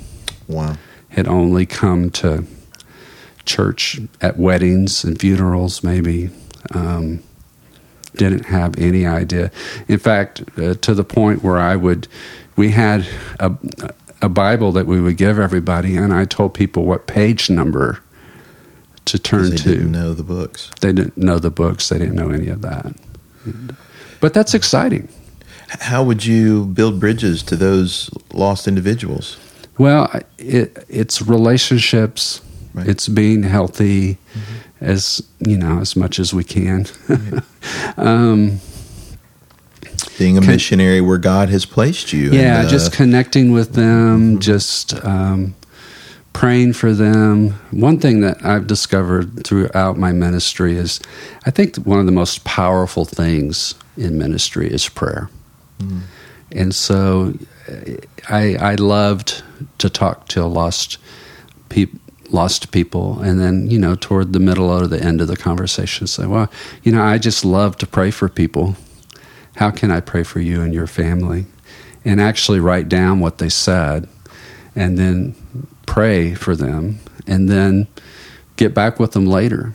Wow. 0.48 0.76
Had 1.10 1.28
only 1.28 1.64
come 1.64 2.10
to 2.10 2.44
church 3.44 4.00
at 4.20 4.38
weddings 4.38 5.04
and 5.04 5.18
funerals, 5.18 5.82
maybe. 5.82 6.30
Um, 6.72 7.22
didn't 8.16 8.46
have 8.46 8.78
any 8.78 9.06
idea. 9.06 9.50
In 9.88 9.98
fact, 9.98 10.42
uh, 10.56 10.74
to 10.74 10.94
the 10.94 11.04
point 11.04 11.42
where 11.42 11.58
I 11.58 11.76
would, 11.76 12.06
we 12.56 12.70
had 12.70 13.06
a, 13.40 13.52
a 14.22 14.28
Bible 14.28 14.72
that 14.72 14.86
we 14.86 15.00
would 15.00 15.16
give 15.16 15.38
everybody, 15.38 15.96
and 15.96 16.12
I 16.12 16.24
told 16.24 16.54
people 16.54 16.84
what 16.84 17.06
page 17.06 17.50
number 17.50 18.00
to 19.06 19.18
turn 19.18 19.50
they 19.50 19.56
to. 19.56 19.68
They 19.68 19.74
didn't 19.76 19.92
know 19.92 20.14
the 20.14 20.22
books. 20.22 20.70
They 20.80 20.92
didn't 20.92 21.16
know 21.16 21.38
the 21.38 21.50
books. 21.50 21.88
They 21.88 21.98
didn't 21.98 22.14
know 22.14 22.30
any 22.30 22.48
of 22.48 22.62
that. 22.62 22.94
But 24.20 24.34
that's 24.34 24.54
exciting. 24.54 25.08
How 25.68 26.04
would 26.04 26.24
you 26.24 26.66
build 26.66 27.00
bridges 27.00 27.42
to 27.44 27.56
those 27.56 28.10
lost 28.32 28.68
individuals? 28.68 29.38
Well, 29.78 30.10
it, 30.38 30.84
it's 30.88 31.20
relationships. 31.22 32.40
Right. 32.74 32.88
It's 32.88 33.08
being 33.08 33.44
healthy, 33.44 34.14
mm-hmm. 34.14 34.84
as 34.84 35.22
you 35.38 35.56
know, 35.56 35.78
as 35.78 35.94
much 35.94 36.18
as 36.18 36.34
we 36.34 36.42
can. 36.42 36.86
Right. 37.08 37.42
um, 37.96 38.60
being 40.18 40.36
a 40.38 40.40
Con- 40.40 40.50
missionary 40.50 41.00
where 41.00 41.18
God 41.18 41.48
has 41.50 41.66
placed 41.66 42.12
you. 42.12 42.30
Yeah, 42.30 42.60
and, 42.60 42.66
uh, 42.66 42.70
just 42.70 42.92
connecting 42.92 43.52
with 43.52 43.74
them, 43.74 44.32
mm-hmm. 44.32 44.38
just 44.40 44.94
um, 45.04 45.54
praying 46.34 46.74
for 46.74 46.92
them. 46.92 47.50
One 47.70 47.98
thing 47.98 48.20
that 48.20 48.44
I've 48.44 48.66
discovered 48.66 49.44
throughout 49.44 49.96
my 49.96 50.12
ministry 50.12 50.76
is 50.76 51.00
I 51.46 51.50
think 51.50 51.76
one 51.76 51.98
of 51.98 52.04
the 52.06 52.12
most 52.12 52.44
powerful 52.44 53.06
things 53.06 53.74
in 53.96 54.18
ministry 54.18 54.70
is 54.70 54.86
prayer. 54.88 55.30
Mm-hmm. 55.78 56.00
And 56.52 56.74
so 56.74 57.32
I, 58.28 58.56
I 58.56 58.74
loved 58.74 59.42
to 59.78 59.88
talk 59.88 60.28
to 60.28 60.44
lost 60.44 60.98
people 61.68 62.00
lost 62.30 62.72
people 62.72 63.20
and 63.20 63.38
then 63.38 63.70
you 63.70 63.78
know 63.78 63.94
toward 63.94 64.32
the 64.32 64.40
middle 64.40 64.68
or 64.68 64.88
the 64.88 65.00
end 65.00 65.20
of 65.20 65.28
the 65.28 65.36
conversation 65.36 66.06
say 66.06 66.26
well 66.26 66.50
you 66.82 66.90
know 66.90 67.02
i 67.02 67.16
just 67.16 67.44
love 67.44 67.76
to 67.76 67.86
pray 67.86 68.10
for 68.10 68.28
people 68.28 68.74
how 69.56 69.70
can 69.70 69.90
I 69.90 70.00
pray 70.00 70.22
for 70.22 70.40
you 70.40 70.62
and 70.62 70.74
your 70.74 70.86
family? 70.86 71.46
And 72.04 72.20
actually 72.20 72.60
write 72.60 72.88
down 72.88 73.20
what 73.20 73.38
they 73.38 73.48
said 73.48 74.08
and 74.76 74.98
then 74.98 75.34
pray 75.86 76.34
for 76.34 76.56
them 76.56 76.98
and 77.26 77.48
then 77.48 77.86
get 78.56 78.74
back 78.74 79.00
with 79.00 79.12
them 79.12 79.26
later. 79.26 79.74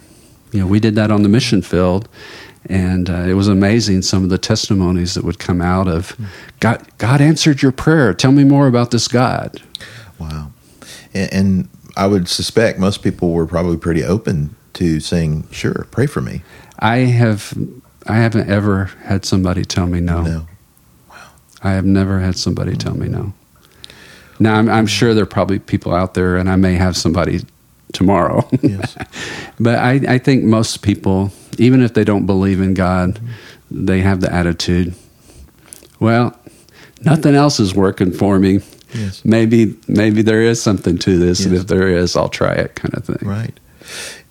You 0.51 0.61
know, 0.61 0.67
we 0.67 0.79
did 0.79 0.95
that 0.95 1.11
on 1.11 1.23
the 1.23 1.29
mission 1.29 1.61
field 1.61 2.07
And 2.67 3.09
uh, 3.09 3.23
it 3.27 3.33
was 3.33 3.47
amazing 3.47 4.01
some 4.01 4.23
of 4.23 4.29
the 4.29 4.37
testimonies 4.37 5.13
that 5.15 5.23
would 5.23 5.39
come 5.39 5.61
out 5.61 5.87
of 5.87 6.15
God. 6.59 6.85
God 6.97 7.21
answered 7.21 7.61
your 7.61 7.71
prayer. 7.71 8.13
Tell 8.13 8.31
me 8.31 8.43
more 8.43 8.67
about 8.67 8.91
this 8.91 9.07
God. 9.07 9.61
Wow. 10.19 10.51
And, 11.13 11.33
and 11.33 11.69
I 11.95 12.07
would 12.07 12.27
suspect 12.27 12.79
most 12.79 13.01
people 13.01 13.31
were 13.31 13.47
probably 13.47 13.77
pretty 13.77 14.03
open 14.03 14.55
to 14.73 14.99
saying, 14.99 15.47
"Sure, 15.51 15.87
pray 15.91 16.05
for 16.05 16.21
me." 16.21 16.43
I 16.79 16.97
have, 16.99 17.53
I 18.07 18.17
haven't 18.17 18.49
ever 18.49 18.85
had 19.03 19.25
somebody 19.25 19.65
tell 19.65 19.87
me 19.87 19.99
no. 19.99 20.21
No. 20.21 20.47
I 21.61 21.71
have 21.73 21.85
never 21.85 22.19
had 22.19 22.37
somebody 22.37 22.75
tell 22.75 22.95
me 22.95 23.09
no. 23.09 23.33
Now 24.39 24.55
I'm, 24.55 24.69
I'm 24.69 24.87
sure 24.87 25.13
there 25.13 25.23
are 25.23 25.27
probably 25.27 25.59
people 25.59 25.93
out 25.93 26.13
there, 26.13 26.37
and 26.37 26.49
I 26.49 26.55
may 26.55 26.75
have 26.75 26.95
somebody 26.95 27.41
tomorrow. 27.93 28.47
Yes. 28.61 28.97
but 29.59 29.79
I, 29.79 29.93
I 30.07 30.17
think 30.17 30.43
most 30.43 30.81
people, 30.81 31.31
even 31.57 31.81
if 31.81 31.93
they 31.93 32.03
don't 32.03 32.25
believe 32.25 32.61
in 32.61 32.73
God, 32.73 33.19
they 33.69 34.01
have 34.01 34.21
the 34.21 34.33
attitude, 34.33 34.95
well, 35.99 36.37
nothing 37.03 37.35
else 37.35 37.59
is 37.59 37.75
working 37.75 38.11
for 38.11 38.39
me. 38.39 38.61
Yes. 38.93 39.23
Maybe 39.23 39.75
maybe 39.87 40.23
there 40.23 40.41
is 40.41 40.61
something 40.61 40.97
to 40.99 41.19
this, 41.19 41.45
and 41.45 41.55
if 41.55 41.67
there 41.67 41.89
is, 41.89 42.15
I'll 42.15 42.29
try 42.29 42.53
it, 42.53 42.75
kind 42.75 42.93
of 42.95 43.05
thing. 43.05 43.27
Right. 43.27 43.59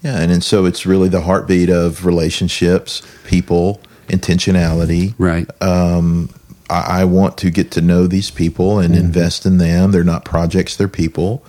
Yeah, 0.03 0.21
and, 0.21 0.33
and 0.33 0.45
so 0.45 0.65
it's 0.65 0.87
really 0.87 1.09
the 1.09 1.21
heartbeat 1.21 1.71
of 1.71 2.07
relationships, 2.07 3.03
people, 3.27 3.81
intentionality. 4.09 5.15
Right. 5.19 5.49
Um, 5.63 6.31
I, 6.71 7.01
I 7.01 7.05
want 7.05 7.37
to 7.39 7.51
get 7.51 7.71
to 7.73 7.81
know 7.81 8.07
these 8.07 8.31
people 8.31 8.79
and 8.79 8.95
invest 8.95 9.47
in 9.47 9.59
them. 9.59 9.93
They're 9.93 10.05
not 10.05 10.25
projects; 10.25 10.77
they're 10.77 10.89
people, 10.89 11.43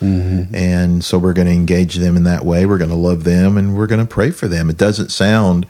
and 0.54 1.04
so 1.04 1.18
we're 1.18 1.34
going 1.34 1.48
to 1.48 1.54
engage 1.54 1.96
them 1.96 2.16
in 2.16 2.24
that 2.24 2.46
way. 2.46 2.66
We're 2.66 2.78
going 2.78 2.90
to 2.90 2.96
love 2.96 3.24
them, 3.24 3.58
and 3.58 3.76
we're 3.76 3.88
going 3.88 4.06
to 4.06 4.08
pray 4.08 4.32
for 4.32 4.48
them. 4.48 4.70
It 4.70 4.78
doesn't 4.78 5.10
sound 5.12 5.66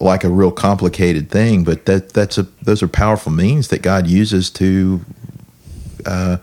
like 0.00 0.24
a 0.24 0.28
real 0.28 0.52
complicated 0.52 1.30
thing, 1.30 1.64
but 1.64 1.86
that 1.86 2.10
that's 2.10 2.38
a 2.38 2.44
those 2.62 2.82
are 2.82 2.88
powerful 2.88 3.32
means 3.32 3.68
that 3.68 3.82
God 3.82 4.06
uses 4.06 4.50
to 4.50 5.00
uh, 6.06 6.36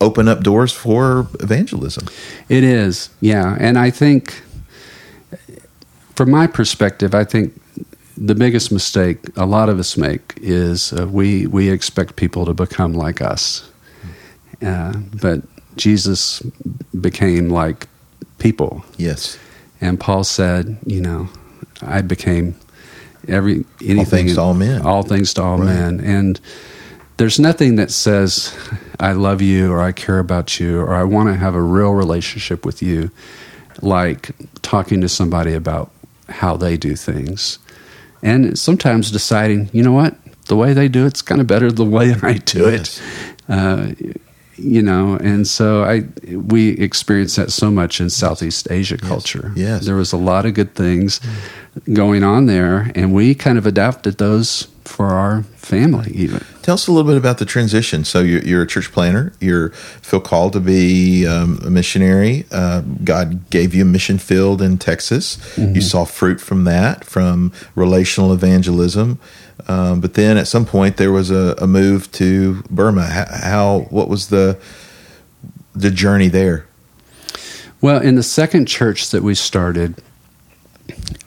open 0.00 0.28
up 0.28 0.42
doors 0.42 0.72
for 0.72 1.28
evangelism. 1.40 2.06
It 2.48 2.64
is, 2.64 3.10
yeah. 3.20 3.56
And 3.58 3.78
I 3.78 3.90
think, 3.90 4.42
from 6.14 6.30
my 6.30 6.46
perspective, 6.46 7.14
I 7.14 7.24
think 7.24 7.58
the 8.20 8.34
biggest 8.34 8.72
mistake 8.72 9.18
a 9.36 9.46
lot 9.46 9.68
of 9.68 9.78
us 9.78 9.96
make 9.96 10.34
is 10.42 10.92
uh, 10.92 11.06
we 11.06 11.46
we 11.46 11.70
expect 11.70 12.16
people 12.16 12.44
to 12.46 12.54
become 12.54 12.92
like 12.94 13.22
us, 13.22 13.70
uh, 14.62 14.92
but 15.20 15.42
Jesus 15.76 16.40
became 17.00 17.48
like 17.50 17.86
people, 18.38 18.84
Yes. 18.96 19.38
and 19.80 19.98
Paul 20.00 20.24
said, 20.24 20.78
you 20.86 21.00
know, 21.00 21.28
I 21.82 22.02
became 22.02 22.54
every 23.28 23.64
anything 23.80 24.06
things 24.26 24.34
to 24.34 24.40
all 24.40 24.54
men. 24.54 24.82
all 24.82 25.02
things 25.02 25.34
to 25.34 25.42
all 25.42 25.58
Right. 25.58 25.66
men, 25.66 26.00
and 26.00 26.40
there's 27.18 27.38
nothing 27.38 27.76
that 27.76 27.90
says 27.90 28.52
I 29.00 29.12
love 29.12 29.40
you 29.42 29.72
or 29.72 29.80
I 29.80 29.92
care 29.92 30.18
about 30.18 30.58
you 30.60 30.80
or 30.80 30.94
I 30.94 31.04
want 31.04 31.28
to 31.28 31.34
have 31.36 31.54
a 31.54 31.62
real 31.62 31.92
relationship 31.92 32.64
with 32.66 32.82
you 32.82 33.10
like 33.82 34.30
talking 34.62 35.00
to 35.02 35.08
somebody 35.08 35.54
about 35.54 35.90
how 36.28 36.56
they 36.56 36.76
do 36.76 36.94
things. 36.96 37.58
And 38.22 38.58
sometimes 38.58 39.10
deciding, 39.10 39.70
you 39.72 39.82
know 39.82 39.92
what, 39.92 40.16
the 40.46 40.56
way 40.56 40.72
they 40.72 40.88
do 40.88 41.06
it's 41.06 41.22
kind 41.22 41.40
of 41.40 41.46
better 41.46 41.70
the 41.70 41.84
way 41.84 42.14
I 42.22 42.34
do 42.34 42.70
Yes. 42.70 43.00
it. 43.00 43.02
Uh, 43.48 43.92
you 44.60 44.82
know, 44.82 45.14
and 45.22 45.46
so 45.46 45.84
I 45.84 46.04
we 46.32 46.70
experienced 46.70 47.36
that 47.36 47.52
so 47.52 47.70
much 47.70 48.00
in 48.00 48.10
Southeast 48.10 48.66
Asia 48.70 48.98
culture. 48.98 49.52
Yes. 49.54 49.84
there 49.86 49.94
was 49.94 50.12
a 50.12 50.16
lot 50.16 50.46
of 50.46 50.54
good 50.54 50.74
things 50.74 51.20
going 51.92 52.24
on 52.24 52.46
there, 52.46 52.90
and 52.96 53.14
we 53.14 53.36
kind 53.36 53.56
of 53.56 53.66
adapted 53.66 54.18
those 54.18 54.66
for 54.88 55.06
our 55.06 55.42
family. 55.42 56.10
Even 56.12 56.40
Tell 56.62 56.74
us 56.74 56.86
a 56.86 56.92
little 56.92 57.10
bit 57.10 57.16
about 57.16 57.38
the 57.38 57.44
transition. 57.44 58.04
So 58.04 58.20
you're, 58.20 58.42
you're 58.42 58.62
a 58.62 58.66
church 58.66 58.92
planter. 58.92 59.32
You're 59.40 59.70
feel 59.70 60.20
called 60.20 60.52
to 60.54 60.60
be 60.60 61.26
um, 61.26 61.60
a 61.64 61.70
missionary. 61.70 62.44
Uh, 62.50 62.82
God 63.04 63.48
gave 63.50 63.74
you 63.74 63.82
a 63.82 63.86
mission 63.86 64.18
field 64.18 64.60
in 64.60 64.76
Texas. 64.76 65.38
You 65.56 65.80
saw 65.80 66.04
fruit 66.04 66.40
from 66.40 66.64
that, 66.64 67.04
from 67.04 67.52
relational 67.74 68.32
evangelism. 68.32 69.18
Um, 69.66 70.00
but 70.00 70.14
then 70.14 70.36
at 70.36 70.46
some 70.46 70.66
point 70.66 70.96
there 70.96 71.12
was 71.12 71.30
a, 71.30 71.54
a 71.58 71.66
move 71.66 72.12
to 72.12 72.62
Burma. 72.70 73.04
How, 73.04 73.26
how? 73.30 73.78
What 73.90 74.08
was 74.08 74.28
the 74.28 74.58
the 75.74 75.90
journey 75.90 76.28
there? 76.28 76.66
Well, 77.80 78.00
in 78.02 78.16
the 78.16 78.22
second 78.22 78.66
church 78.66 79.10
that 79.10 79.22
we 79.22 79.34
started, 79.34 80.02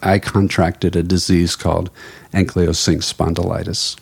I 0.02 0.18
contracted 0.18 0.96
a 0.96 1.02
disease 1.02 1.56
called 1.56 1.90
ankylosing 2.32 2.98
spondylitis, 3.02 3.96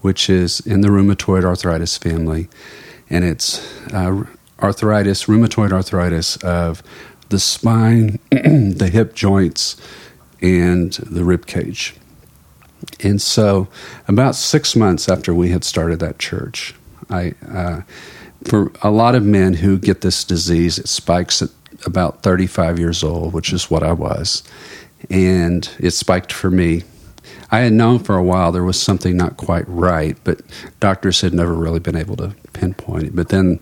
which 0.00 0.30
is 0.30 0.60
in 0.60 0.80
the 0.80 0.88
rheumatoid 0.88 1.44
arthritis 1.44 1.98
family, 1.98 2.48
and 3.10 3.24
it's 3.24 3.60
uh, 3.92 4.24
arthritis, 4.60 5.24
rheumatoid 5.24 5.72
arthritis 5.72 6.36
of 6.38 6.82
the 7.28 7.38
spine, 7.38 8.18
the 8.30 8.90
hip 8.92 9.14
joints, 9.14 9.76
and 10.40 10.92
the 10.94 11.24
rib 11.24 11.46
cage. 11.46 11.94
And 13.00 13.20
so, 13.20 13.68
about 14.08 14.34
six 14.34 14.74
months 14.74 15.08
after 15.08 15.32
we 15.34 15.50
had 15.50 15.64
started 15.64 16.00
that 16.00 16.18
church, 16.18 16.74
I, 17.08 17.34
uh, 17.48 17.82
for 18.44 18.72
a 18.82 18.90
lot 18.90 19.14
of 19.14 19.24
men 19.24 19.54
who 19.54 19.78
get 19.78 20.00
this 20.00 20.24
disease, 20.24 20.78
it 20.78 20.88
spikes 20.88 21.42
at 21.42 21.50
about 21.84 22.22
35 22.22 22.78
years 22.78 23.02
old, 23.02 23.32
which 23.32 23.52
is 23.52 23.70
what 23.70 23.82
I 23.82 23.92
was. 23.92 24.42
And 25.10 25.68
it 25.78 25.90
spiked 25.90 26.32
for 26.32 26.50
me. 26.50 26.82
I 27.50 27.60
had 27.60 27.72
known 27.72 27.98
for 27.98 28.16
a 28.16 28.22
while 28.22 28.50
there 28.52 28.64
was 28.64 28.80
something 28.80 29.16
not 29.16 29.36
quite 29.36 29.68
right, 29.68 30.16
but 30.24 30.40
doctors 30.80 31.20
had 31.20 31.34
never 31.34 31.54
really 31.54 31.80
been 31.80 31.96
able 31.96 32.16
to 32.16 32.34
pinpoint 32.52 33.04
it. 33.04 33.16
But 33.16 33.28
then, 33.28 33.60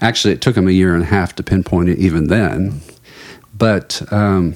actually, 0.00 0.34
it 0.34 0.42
took 0.42 0.54
them 0.54 0.68
a 0.68 0.72
year 0.72 0.94
and 0.94 1.02
a 1.02 1.06
half 1.06 1.34
to 1.36 1.42
pinpoint 1.42 1.88
it 1.88 1.98
even 1.98 2.28
then. 2.28 2.80
But 3.56 4.02
um, 4.12 4.54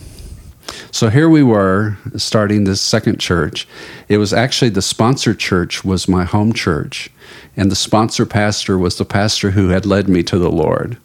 so 0.90 1.10
here 1.10 1.28
we 1.28 1.42
were 1.42 1.96
starting 2.16 2.64
this 2.64 2.80
second 2.80 3.18
church. 3.20 3.66
It 4.08 4.18
was 4.18 4.32
actually 4.32 4.70
the 4.70 4.82
sponsor 4.82 5.34
church 5.34 5.84
was 5.84 6.08
my 6.08 6.24
home 6.24 6.52
church, 6.52 7.10
and 7.56 7.70
the 7.70 7.76
sponsor 7.76 8.26
pastor 8.26 8.78
was 8.78 8.96
the 8.96 9.04
pastor 9.04 9.52
who 9.52 9.68
had 9.68 9.86
led 9.86 10.08
me 10.08 10.22
to 10.24 10.38
the 10.38 10.50
Lord. 10.50 10.96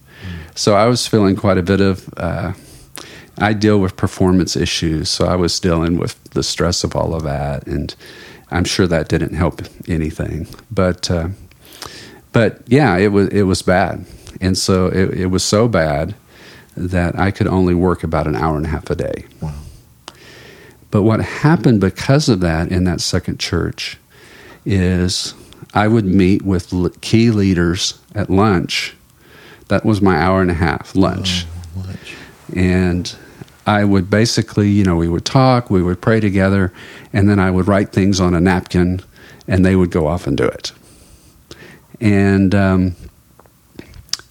So 0.60 0.75
I 0.75 0.88
was 0.88 1.08
feeling 1.08 1.38
quite 1.38 1.58
a 1.58 1.63
bit 1.63 1.80
of. 1.80 2.13
Uh, 2.18 2.51
I 3.38 3.54
deal 3.54 3.80
with 3.80 3.96
performance 3.96 4.58
issues, 4.58 5.08
so 5.08 5.25
I 5.25 5.38
was 5.38 5.58
dealing 5.58 5.98
with 5.98 6.22
the 6.32 6.44
stress 6.44 6.84
of 6.84 6.98
all 6.98 7.16
of 7.16 7.24
that, 7.24 7.66
and 7.66 7.96
I'm 8.51 8.66
sure 8.66 8.86
that 8.86 9.08
didn't 9.08 9.36
help 9.36 9.62
anything. 9.88 10.48
But 10.70 11.10
uh, 11.10 11.30
but 12.34 12.62
yeah, 12.68 12.98
it 12.98 13.13
was 13.13 13.30
it 13.30 13.44
was 13.44 13.62
bad, 13.62 14.06
and 14.42 14.58
so 14.58 14.88
it, 14.88 15.12
it 15.12 15.25
was 15.28 15.46
so 15.46 15.70
bad 15.70 16.13
that 16.75 17.18
I 17.18 17.32
could 17.32 17.48
only 17.48 17.74
work 17.74 18.04
about 18.04 18.28
an 18.28 18.36
hour 18.36 18.58
and 18.58 18.66
a 18.66 18.70
half 18.70 18.89
a 18.89 18.96
day. 18.96 19.28
Wow. 19.39 19.54
But 20.92 21.04
what 21.04 21.22
happened 21.22 21.80
because 21.80 22.28
of 22.28 22.42
that 22.42 22.70
in 22.70 22.84
that 22.84 23.00
second 23.00 23.39
church 23.39 23.98
is 24.66 25.34
I 25.74 25.88
would 25.88 26.06
meet 26.06 26.42
with 26.42 27.00
key 27.00 27.32
leaders 27.32 27.98
at 28.13 28.30
lunch. 28.30 28.98
That 29.69 29.85
was 29.85 30.01
my 30.01 30.17
hour 30.17 30.41
and 30.41 30.51
a 30.51 30.55
half 30.55 30.95
lunch. 30.95 31.45
Much. 31.75 32.15
And 32.55 33.15
I 33.65 33.83
would 33.85 34.09
basically, 34.09 34.69
you 34.69 34.83
know, 34.83 34.95
we 34.95 35.07
would 35.07 35.25
talk, 35.25 35.69
we 35.69 35.81
would 35.81 36.01
pray 36.01 36.19
together, 36.19 36.73
and 37.13 37.29
then 37.29 37.39
I 37.39 37.51
would 37.51 37.67
write 37.67 37.91
things 37.91 38.19
on 38.19 38.33
a 38.33 38.41
napkin 38.41 39.01
and 39.47 39.65
they 39.65 39.75
would 39.75 39.91
go 39.91 40.07
off 40.07 40.27
and 40.27 40.35
do 40.35 40.45
it. 40.45 40.71
And 42.01 42.53
um, 42.55 42.95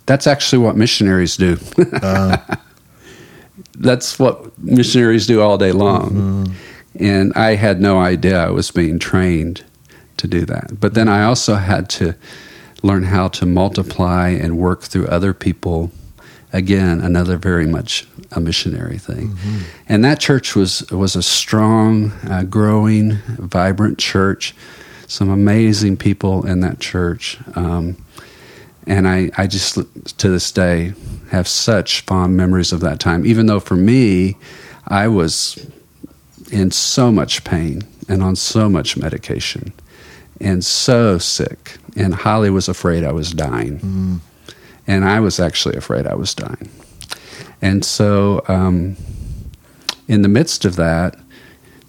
that's 0.07 0.26
actually 0.26 0.59
what 0.59 0.76
missionaries 0.76 1.37
do. 1.37 1.57
that's 3.75 4.18
what 4.18 4.59
missionaries 4.59 5.26
do 5.26 5.40
all 5.40 5.59
day 5.59 5.73
long. 5.73 6.57
And 6.99 7.33
I 7.35 7.54
had 7.54 7.80
no 7.80 8.00
idea 8.00 8.45
I 8.45 8.50
was 8.50 8.71
being 8.71 8.99
trained 8.99 9.64
to 10.16 10.26
do 10.26 10.45
that. 10.47 10.80
But 10.80 10.95
then 10.95 11.09
I 11.09 11.25
also 11.25 11.54
had 11.57 11.88
to 11.90 12.16
learn 12.83 13.05
how 13.05 13.29
to 13.29 13.47
multiply 13.47 14.29
and 14.29 14.59
work 14.59 14.83
through 14.83 15.07
other 15.07 15.35
people. 15.35 15.91
Again, 16.53 17.01
another 17.01 17.37
very 17.37 17.67
much 17.67 18.07
a 18.33 18.41
missionary 18.41 18.99
thing. 18.99 19.37
And 19.89 20.05
that 20.05 20.21
church 20.21 20.55
was 20.55 20.89
was 20.91 21.17
a 21.17 21.23
strong, 21.23 22.13
uh, 22.29 22.45
growing, 22.45 23.19
vibrant 23.39 23.99
church. 23.99 24.55
Some 25.07 25.31
amazing 25.31 25.97
people 25.97 26.47
in 26.47 26.61
that 26.61 26.81
church. 26.81 27.39
Um, 27.55 27.97
and 28.87 29.07
I, 29.07 29.31
I 29.37 29.47
just 29.47 29.75
to 30.19 30.29
this 30.31 30.51
day 30.51 30.95
have 31.31 31.47
such 31.47 32.03
fond 32.03 32.37
memories 32.37 32.73
of 32.73 32.81
that 32.81 33.01
time. 33.01 33.27
Even 33.27 33.47
though 33.47 33.61
for 33.61 33.77
me, 33.77 34.37
I 34.87 35.09
was 35.09 35.67
in 36.51 36.71
so 36.71 37.13
much 37.13 37.45
pain 37.45 37.83
and 38.09 38.23
on 38.23 38.37
so 38.37 38.71
much 38.71 38.97
medication 38.97 39.73
and 40.40 40.64
so 40.64 41.18
sick. 41.18 41.78
And 41.97 42.14
Holly 42.14 42.50
was 42.50 42.68
afraid 42.68 43.04
I 43.04 43.12
was 43.12 43.33
dying. 43.33 43.78
And 44.87 45.04
I 45.04 45.21
was 45.21 45.40
actually 45.40 45.76
afraid 45.76 46.07
I 46.07 46.14
was 46.14 46.35
dying. 46.35 46.71
And 47.61 47.85
so, 47.85 48.42
um, 48.49 48.97
in 50.07 50.23
the 50.23 50.28
midst 50.28 50.64
of 50.64 50.76
that, 50.76 51.18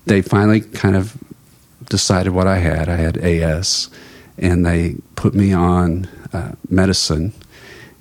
they 0.06 0.22
finally 0.22 0.62
kind 0.62 0.96
of 0.96 1.16
decided 1.90 2.34
what 2.34 2.48
I 2.48 2.58
had. 2.58 2.90
I 2.90 2.96
had 2.96 3.18
AS, 3.18 3.90
and 4.38 4.66
they 4.66 4.96
put 5.16 5.34
me 5.34 5.54
on 5.54 6.10
uh, 6.34 6.54
medicine 6.70 7.34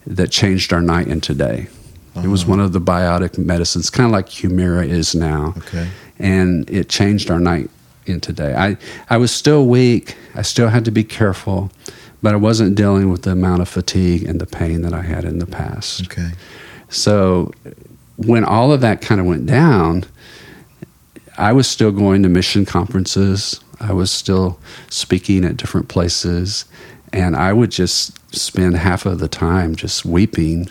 that 0.06 0.30
changed 0.30 0.72
our 0.72 0.80
night 0.80 1.08
into 1.08 1.34
day. 1.34 1.68
Uh-huh. 2.14 2.26
It 2.26 2.30
was 2.30 2.42
uh-huh. 2.42 2.50
one 2.50 2.60
of 2.60 2.72
the 2.72 2.80
biotic 2.80 3.38
medicines, 3.38 3.90
kind 3.90 4.06
of 4.06 4.12
like 4.12 4.26
Humira 4.26 4.86
is 4.86 5.14
now. 5.14 5.54
Okay. 5.58 5.88
And 6.18 6.68
it 6.68 6.88
changed 6.88 7.30
our 7.30 7.38
night 7.38 7.70
into 8.08 8.28
today. 8.28 8.54
I, 8.54 8.76
I 9.08 9.16
was 9.16 9.32
still 9.32 9.66
weak. 9.66 10.16
I 10.34 10.42
still 10.42 10.68
had 10.68 10.84
to 10.84 10.90
be 10.90 11.04
careful, 11.04 11.70
but 12.22 12.34
I 12.34 12.36
wasn't 12.36 12.74
dealing 12.74 13.10
with 13.10 13.22
the 13.22 13.32
amount 13.32 13.62
of 13.62 13.68
fatigue 13.68 14.24
and 14.24 14.40
the 14.40 14.46
pain 14.46 14.82
that 14.82 14.92
I 14.92 15.02
had 15.02 15.24
in 15.24 15.38
the 15.38 15.46
past. 15.46 16.02
Okay. 16.02 16.30
So 16.88 17.52
when 18.16 18.44
all 18.44 18.72
of 18.72 18.80
that 18.80 19.00
kind 19.00 19.20
of 19.20 19.26
went 19.26 19.46
down, 19.46 20.04
I 21.38 21.52
was 21.52 21.68
still 21.68 21.92
going 21.92 22.22
to 22.24 22.28
mission 22.28 22.64
conferences. 22.64 23.60
I 23.80 23.92
was 23.92 24.10
still 24.10 24.58
speaking 24.90 25.44
at 25.44 25.56
different 25.56 25.88
places. 25.88 26.64
And 27.12 27.36
I 27.36 27.52
would 27.52 27.70
just 27.70 28.12
spend 28.34 28.76
half 28.76 29.06
of 29.06 29.18
the 29.18 29.28
time 29.28 29.76
just 29.76 30.04
weeping, 30.04 30.68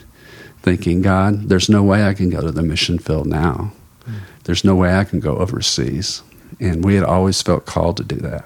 thinking, 0.61 1.01
God, 1.01 1.49
there's 1.49 1.69
no 1.69 1.81
way 1.81 2.05
I 2.05 2.13
can 2.13 2.29
go 2.29 2.41
to 2.41 2.51
the 2.51 2.61
mission 2.61 2.99
field 2.99 3.25
now. 3.25 3.71
Hmm. 4.05 4.17
There's 4.43 4.63
no 4.63 4.75
way 4.75 4.95
I 4.95 5.03
can 5.03 5.19
go 5.19 5.37
overseas. 5.37 6.21
And 6.59 6.83
we 6.83 6.95
had 6.95 7.03
always 7.03 7.41
felt 7.41 7.65
called 7.65 7.97
to 7.97 8.03
do 8.03 8.15
that. 8.17 8.45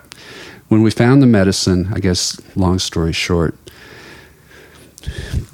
When 0.68 0.82
we 0.82 0.92
found 0.92 1.22
the 1.22 1.28
medicine, 1.28 1.90
I 1.94 2.00
guess, 2.00 2.40
long 2.56 2.80
story 2.80 3.14
short, 3.14 3.56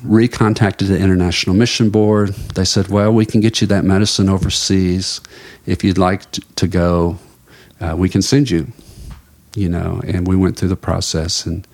recontacted 0.06 0.88
the 0.88 1.00
International 1.00 1.56
Mission 1.56 1.90
Board. 1.90 2.30
They 2.56 2.66
said, 2.66 2.90
"Well, 2.90 3.14
we 3.14 3.26
can 3.26 3.42
get 3.42 3.62
you 3.62 3.68
that 3.68 3.84
medicine 3.84 4.30
overseas. 4.30 5.22
If 5.66 5.84
you'd 5.84 5.98
like 5.98 6.30
to 6.32 6.68
go, 6.68 7.18
uh, 7.80 7.96
we 7.98 8.10
can 8.10 8.22
send 8.22 8.50
you." 8.50 8.68
You 9.56 9.70
know, 9.70 10.02
and 10.06 10.28
we 10.28 10.36
went 10.36 10.58
through 10.58 10.70
the 10.70 10.76
process, 10.76 11.46
and 11.46 11.68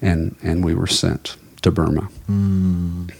and 0.00 0.34
and 0.42 0.64
we 0.64 0.74
were 0.74 0.88
sent 0.88 1.36
to 1.62 1.70
Burma. 1.70 2.08
Mm. 2.28 3.12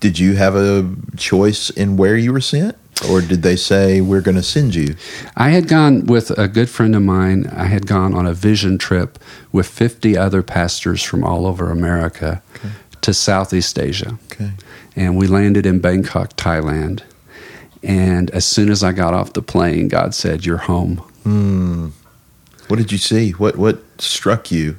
Did 0.00 0.18
you 0.18 0.36
have 0.36 0.54
a 0.54 0.88
choice 1.16 1.70
in 1.70 1.96
where 1.96 2.16
you 2.16 2.32
were 2.32 2.40
sent? 2.40 2.76
Or 3.08 3.20
did 3.20 3.42
they 3.42 3.54
say, 3.54 4.00
we're 4.00 4.20
going 4.20 4.36
to 4.36 4.42
send 4.42 4.74
you? 4.74 4.96
I 5.36 5.50
had 5.50 5.68
gone 5.68 6.06
with 6.06 6.36
a 6.36 6.48
good 6.48 6.68
friend 6.68 6.96
of 6.96 7.02
mine. 7.02 7.46
I 7.46 7.66
had 7.66 7.86
gone 7.86 8.12
on 8.12 8.26
a 8.26 8.34
vision 8.34 8.76
trip 8.76 9.18
with 9.52 9.68
50 9.68 10.16
other 10.16 10.42
pastors 10.42 11.02
from 11.02 11.22
all 11.22 11.46
over 11.46 11.70
America 11.70 12.42
okay. 12.56 12.70
to 13.02 13.14
Southeast 13.14 13.78
Asia. 13.78 14.18
Okay. 14.32 14.50
And 14.96 15.16
we 15.16 15.28
landed 15.28 15.64
in 15.64 15.78
Bangkok, 15.78 16.36
Thailand. 16.36 17.02
And 17.84 18.30
as 18.30 18.44
soon 18.44 18.68
as 18.68 18.82
I 18.82 18.90
got 18.90 19.14
off 19.14 19.32
the 19.32 19.42
plane, 19.42 19.86
God 19.86 20.12
said, 20.12 20.44
You're 20.44 20.56
home. 20.56 20.96
Hmm. 21.22 21.88
What 22.66 22.78
did 22.78 22.90
you 22.90 22.98
see? 22.98 23.30
What, 23.30 23.56
what 23.56 23.80
struck 24.00 24.50
you? 24.50 24.76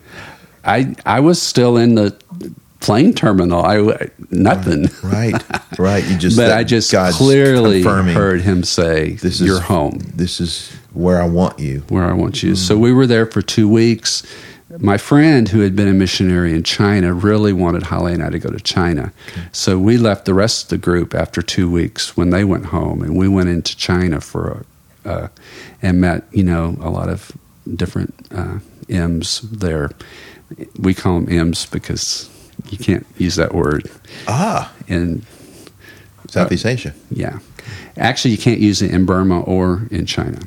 I 0.64 0.96
I 1.06 1.20
was 1.22 1.42
still 1.42 1.78
in 1.78 1.96
the 1.96 2.16
plane 2.80 3.14
terminal. 3.14 3.64
I 3.64 4.10
nothing. 4.30 4.90
Right, 5.04 5.34
right. 5.34 5.80
right. 5.80 6.06
You 6.06 6.18
just 6.18 6.38
but 6.38 6.52
I 6.52 6.64
just 6.64 6.92
God's 6.92 7.18
clearly 7.18 7.82
heard 7.84 8.42
him 8.42 8.64
say, 8.64 9.14
"This 9.14 9.42
is 9.42 9.48
your 9.48 9.60
home. 9.60 10.00
This 10.14 10.40
is 10.40 10.72
where 10.94 11.22
I 11.22 11.28
want 11.28 11.60
you. 11.60 11.84
Where 11.90 12.06
I 12.06 12.14
want 12.14 12.44
you." 12.44 12.54
Mm. 12.54 12.58
So 12.58 12.78
we 12.78 12.94
were 12.94 13.08
there 13.08 13.26
for 13.26 13.42
two 13.42 13.68
weeks. 13.70 14.24
My 14.78 14.98
friend, 14.98 15.50
who 15.50 15.62
had 15.62 15.76
been 15.76 15.88
a 15.88 15.94
missionary 15.94 16.54
in 16.54 16.62
China, 16.64 17.12
really 17.12 17.54
wanted 17.54 17.84
Holly 17.84 18.14
and 18.14 18.22
I 18.22 18.30
to 18.30 18.38
go 18.38 18.52
to 18.52 18.60
China. 18.60 19.12
Okay. 19.30 19.42
So 19.52 19.80
we 19.80 19.98
left 19.98 20.26
the 20.26 20.36
rest 20.36 20.64
of 20.64 20.70
the 20.70 20.78
group 20.78 21.16
after 21.16 21.42
two 21.42 21.72
weeks 21.72 22.16
when 22.16 22.30
they 22.30 22.44
went 22.44 22.68
home, 22.68 23.02
and 23.02 23.18
we 23.18 23.28
went 23.28 23.50
into 23.50 23.76
China 23.76 24.22
for 24.22 24.64
a, 25.06 25.10
uh, 25.10 25.28
and 25.82 26.00
met, 26.00 26.24
you 26.32 26.44
know, 26.44 26.78
a 26.82 26.90
lot 26.92 27.10
of 27.10 27.32
different 27.76 28.14
uh, 28.32 28.60
M's 28.90 29.42
there 29.42 29.90
we 30.78 30.94
call 30.94 31.20
them 31.20 31.30
M's 31.30 31.66
because 31.66 32.30
you 32.70 32.78
can't 32.78 33.06
use 33.18 33.36
that 33.36 33.54
word. 33.54 33.89
Ah. 34.28 34.74
In 34.88 35.25
Southeast 36.28 36.66
uh, 36.66 36.70
Asia. 36.70 36.94
Yeah. 37.10 37.39
Actually, 37.98 38.32
you 38.32 38.38
can't 38.38 38.60
use 38.60 38.82
it 38.82 38.91
in 38.91 39.06
Burma 39.06 39.41
or 39.41 39.88
in 39.91 40.06
China. 40.06 40.39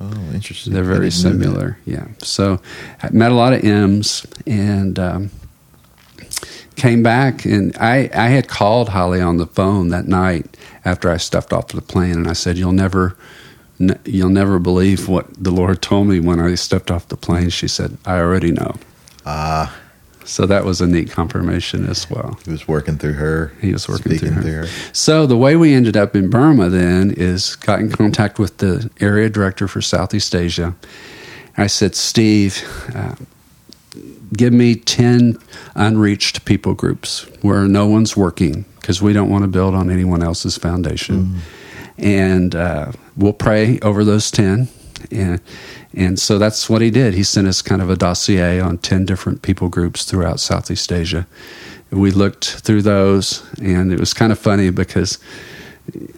Oh, 0.00 0.30
interesting. 0.34 0.72
They're 0.72 0.84
very 0.84 1.10
similar. 1.10 1.78
Yeah. 1.86 2.08
So 2.18 2.60
I 3.02 3.10
met 3.10 3.30
a 3.30 3.34
lot 3.34 3.52
of 3.52 3.64
M's 3.64 4.26
and 4.46 4.98
um, 4.98 5.30
came 6.76 7.02
back, 7.02 7.44
and 7.44 7.74
I, 7.78 8.10
I 8.12 8.28
had 8.28 8.48
called 8.48 8.90
Holly 8.90 9.20
on 9.20 9.38
the 9.38 9.46
phone 9.46 9.88
that 9.88 10.06
night 10.06 10.56
after 10.84 11.10
I 11.10 11.16
stepped 11.16 11.52
off 11.52 11.68
the 11.68 11.80
plane, 11.80 12.12
and 12.12 12.28
I 12.28 12.34
said, 12.34 12.58
"You'll 12.58 12.72
never." 12.72 13.16
You'll 14.06 14.30
never 14.30 14.58
believe 14.58 15.06
what 15.06 15.26
the 15.36 15.50
Lord 15.50 15.82
told 15.82 16.06
me 16.06 16.18
when 16.18 16.40
I 16.40 16.54
stepped 16.54 16.90
off 16.90 17.08
the 17.08 17.16
plane. 17.16 17.50
She 17.50 17.68
said, 17.68 17.98
I 18.06 18.16
already 18.20 18.50
know. 18.50 18.76
Ah. 19.26 19.76
So 20.26 20.44
that 20.46 20.64
was 20.64 20.80
a 20.80 20.86
neat 20.86 21.10
confirmation 21.10 21.86
as 21.86 22.10
well. 22.10 22.38
He 22.44 22.50
was 22.50 22.66
working 22.66 22.98
through 22.98 23.14
her. 23.14 23.52
He 23.60 23.72
was 23.72 23.88
working 23.88 24.18
through 24.18 24.30
her. 24.32 24.42
through 24.42 24.52
her. 24.52 24.66
So 24.92 25.26
the 25.26 25.36
way 25.36 25.56
we 25.56 25.72
ended 25.72 25.96
up 25.96 26.16
in 26.16 26.30
Burma 26.30 26.68
then 26.68 27.12
is 27.12 27.54
got 27.56 27.78
in 27.78 27.90
contact 27.90 28.38
with 28.38 28.58
the 28.58 28.90
area 29.00 29.30
director 29.30 29.68
for 29.68 29.80
Southeast 29.80 30.34
Asia. 30.34 30.74
I 31.56 31.68
said, 31.68 31.94
Steve, 31.94 32.62
uh, 32.94 33.14
give 34.36 34.52
me 34.52 34.74
10 34.74 35.38
unreached 35.74 36.44
people 36.44 36.74
groups 36.74 37.26
where 37.42 37.66
no 37.68 37.86
one's 37.86 38.16
working 38.16 38.64
because 38.80 39.00
we 39.00 39.12
don't 39.12 39.30
want 39.30 39.42
to 39.42 39.48
build 39.48 39.74
on 39.74 39.90
anyone 39.90 40.22
else's 40.22 40.56
foundation. 40.56 41.24
Mm. 41.24 41.38
And 41.98 42.54
uh, 42.54 42.92
we'll 43.16 43.32
pray 43.32 43.78
over 43.80 44.04
those 44.04 44.30
10. 44.30 44.68
And 45.10 45.40
and 45.94 46.18
so 46.18 46.38
that's 46.38 46.68
what 46.68 46.82
he 46.82 46.90
did. 46.90 47.14
He 47.14 47.22
sent 47.22 47.48
us 47.48 47.62
kind 47.62 47.80
of 47.80 47.88
a 47.88 47.96
dossier 47.96 48.60
on 48.60 48.78
10 48.78 49.06
different 49.06 49.42
people 49.42 49.68
groups 49.68 50.04
throughout 50.04 50.40
Southeast 50.40 50.92
Asia. 50.92 51.26
We 51.90 52.10
looked 52.10 52.44
through 52.44 52.82
those, 52.82 53.42
and 53.62 53.92
it 53.92 53.98
was 53.98 54.12
kind 54.12 54.30
of 54.30 54.38
funny 54.38 54.70
because 54.70 55.18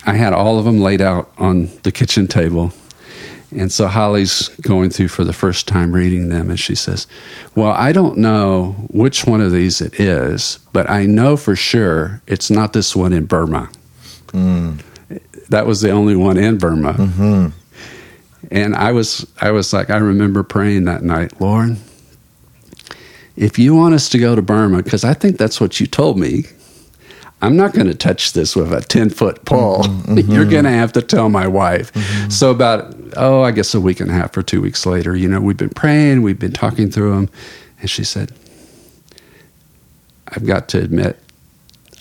I 0.07 0.14
had 0.14 0.33
all 0.33 0.59
of 0.59 0.64
them 0.64 0.81
laid 0.81 1.01
out 1.01 1.31
on 1.38 1.70
the 1.83 1.92
kitchen 1.92 2.27
table. 2.27 2.72
And 3.51 3.72
so 3.72 3.87
Holly's 3.87 4.48
going 4.61 4.90
through 4.90 5.09
for 5.09 5.24
the 5.24 5.33
first 5.33 5.66
time 5.66 5.92
reading 5.92 6.29
them, 6.29 6.51
and 6.51 6.61
she 6.61 6.74
says, 6.74 7.07
Well, 7.55 7.70
I 7.70 7.92
don't 7.92 8.18
know 8.18 8.72
which 8.90 9.24
one 9.27 9.40
of 9.40 9.53
these 9.53 9.81
it 9.81 9.98
is, 9.98 10.59
but 10.72 10.90
I 10.90 11.07
know 11.07 11.37
for 11.37 11.57
sure 11.57 12.20
it's 12.27 12.51
not 12.51 12.72
this 12.72 12.94
one 12.94 13.12
in 13.12 13.24
Burma. 13.24 13.70
Mm. 14.29 14.83
That 15.48 15.66
was 15.66 15.81
the 15.81 15.90
only 15.90 16.14
one 16.14 16.37
in 16.37 16.59
Burma. 16.59 16.92
Mm-hmm. 16.92 17.46
And 18.50 18.74
I 18.74 18.92
was 18.92 19.26
I 19.40 19.50
was 19.50 19.72
like 19.72 19.90
I 19.90 19.98
remember 19.98 20.42
praying 20.42 20.84
that 20.84 21.02
night, 21.02 21.40
Lord, 21.40 21.76
if 23.37 23.58
you 23.58 23.74
want 23.74 23.94
us 23.94 24.08
to 24.11 24.18
go 24.18 24.34
to 24.34 24.42
Burma, 24.42 24.82
because 24.82 25.04
I 25.04 25.14
think 25.14 25.38
that's 25.38 25.61
what 25.61 25.80
you 25.80 25.87
told 25.87 26.18
me, 26.18 26.44
I'm 27.40 27.56
not 27.56 27.72
going 27.72 27.87
to 27.87 27.94
touch 27.94 28.32
this 28.32 28.56
with 28.56 28.72
a 28.72 28.80
10 28.80 29.11
foot 29.11 29.44
pole. 29.44 29.84
Mm-hmm, 29.84 30.14
mm-hmm. 30.18 30.32
You're 30.32 30.44
going 30.44 30.64
to 30.64 30.70
have 30.70 30.92
to 30.94 31.02
tell 31.02 31.28
my 31.28 31.46
wife. 31.46 31.92
Mm-hmm. 31.92 32.30
So, 32.30 32.50
about, 32.50 32.94
oh, 33.16 33.42
I 33.42 33.52
guess 33.52 33.74
a 33.74 33.80
week 33.80 34.00
and 34.00 34.11
a 34.11 34.12
half 34.12 34.37
or 34.37 34.42
two 34.42 34.61
weeks 34.61 34.84
later, 34.87 35.14
you 35.14 35.28
know, 35.28 35.40
we've 35.40 35.56
been 35.56 35.70
praying, 35.70 36.22
we've 36.22 36.38
been 36.38 36.52
talking 36.52 36.90
through 36.90 37.12
them. 37.12 37.30
And 37.80 37.88
she 37.88 38.02
said, 38.02 38.32
I've 40.28 40.44
got 40.44 40.68
to 40.70 40.78
admit, 40.78 41.18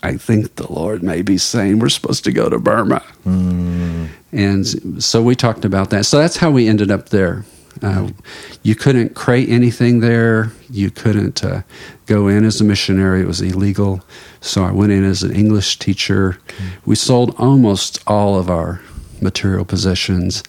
I 0.02 0.16
think 0.16 0.56
the 0.56 0.70
Lord 0.72 1.02
may 1.02 1.22
be 1.22 1.38
saying 1.38 1.78
we're 1.78 1.88
supposed 1.88 2.24
to 2.24 2.32
go 2.32 2.48
to 2.48 2.58
Burma. 2.58 3.02
Mm. 3.26 4.08
And 4.32 5.02
so 5.02 5.22
we 5.22 5.34
talked 5.34 5.64
about 5.64 5.90
that. 5.90 6.06
So 6.06 6.18
that's 6.18 6.36
how 6.36 6.50
we 6.50 6.68
ended 6.68 6.90
up 6.90 7.08
there. 7.08 7.44
Uh, 7.82 8.10
you 8.62 8.74
couldn't 8.74 9.14
create 9.14 9.48
anything 9.48 10.00
there. 10.00 10.52
You 10.70 10.90
couldn't 10.90 11.44
uh, 11.44 11.62
go 12.06 12.28
in 12.28 12.44
as 12.44 12.60
a 12.60 12.64
missionary. 12.64 13.22
It 13.22 13.26
was 13.26 13.40
illegal. 13.40 14.02
So 14.40 14.64
I 14.64 14.72
went 14.72 14.92
in 14.92 15.04
as 15.04 15.22
an 15.22 15.34
English 15.34 15.78
teacher. 15.78 16.38
We 16.84 16.96
sold 16.96 17.34
almost 17.38 18.02
all 18.06 18.38
of 18.38 18.50
our 18.50 18.80
material 19.20 19.64
possessions, 19.64 20.42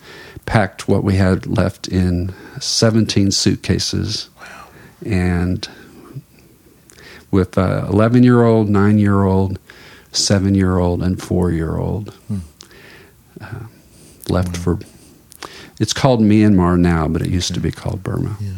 packed 0.45 0.87
what 0.87 1.03
we 1.03 1.15
had 1.15 1.45
left 1.45 1.87
in 1.87 2.33
17 2.59 3.31
suitcases. 3.31 4.29
Wow. 4.39 4.67
And 5.05 5.69
with 7.31 7.57
a 7.57 7.87
11 7.89 8.23
year 8.23 8.43
old, 8.43 8.69
9 8.69 8.97
year 8.97 9.23
old, 9.23 9.59
7 10.11 10.55
year 10.55 10.77
old, 10.77 11.03
and 11.03 11.21
4 11.21 11.51
year 11.51 11.77
old. 11.77 12.13
Hmm. 12.27 12.37
Uh, 13.41 13.67
left 14.27 14.57
hmm. 14.57 14.61
for, 14.63 14.79
it's 15.79 15.93
called 15.93 16.21
Myanmar 16.21 16.77
now, 16.77 17.07
but 17.07 17.21
it 17.21 17.29
used 17.29 17.53
to 17.53 17.59
be 17.59 17.71
called 17.71 18.03
Burma. 18.03 18.37
Yeah. 18.39 18.51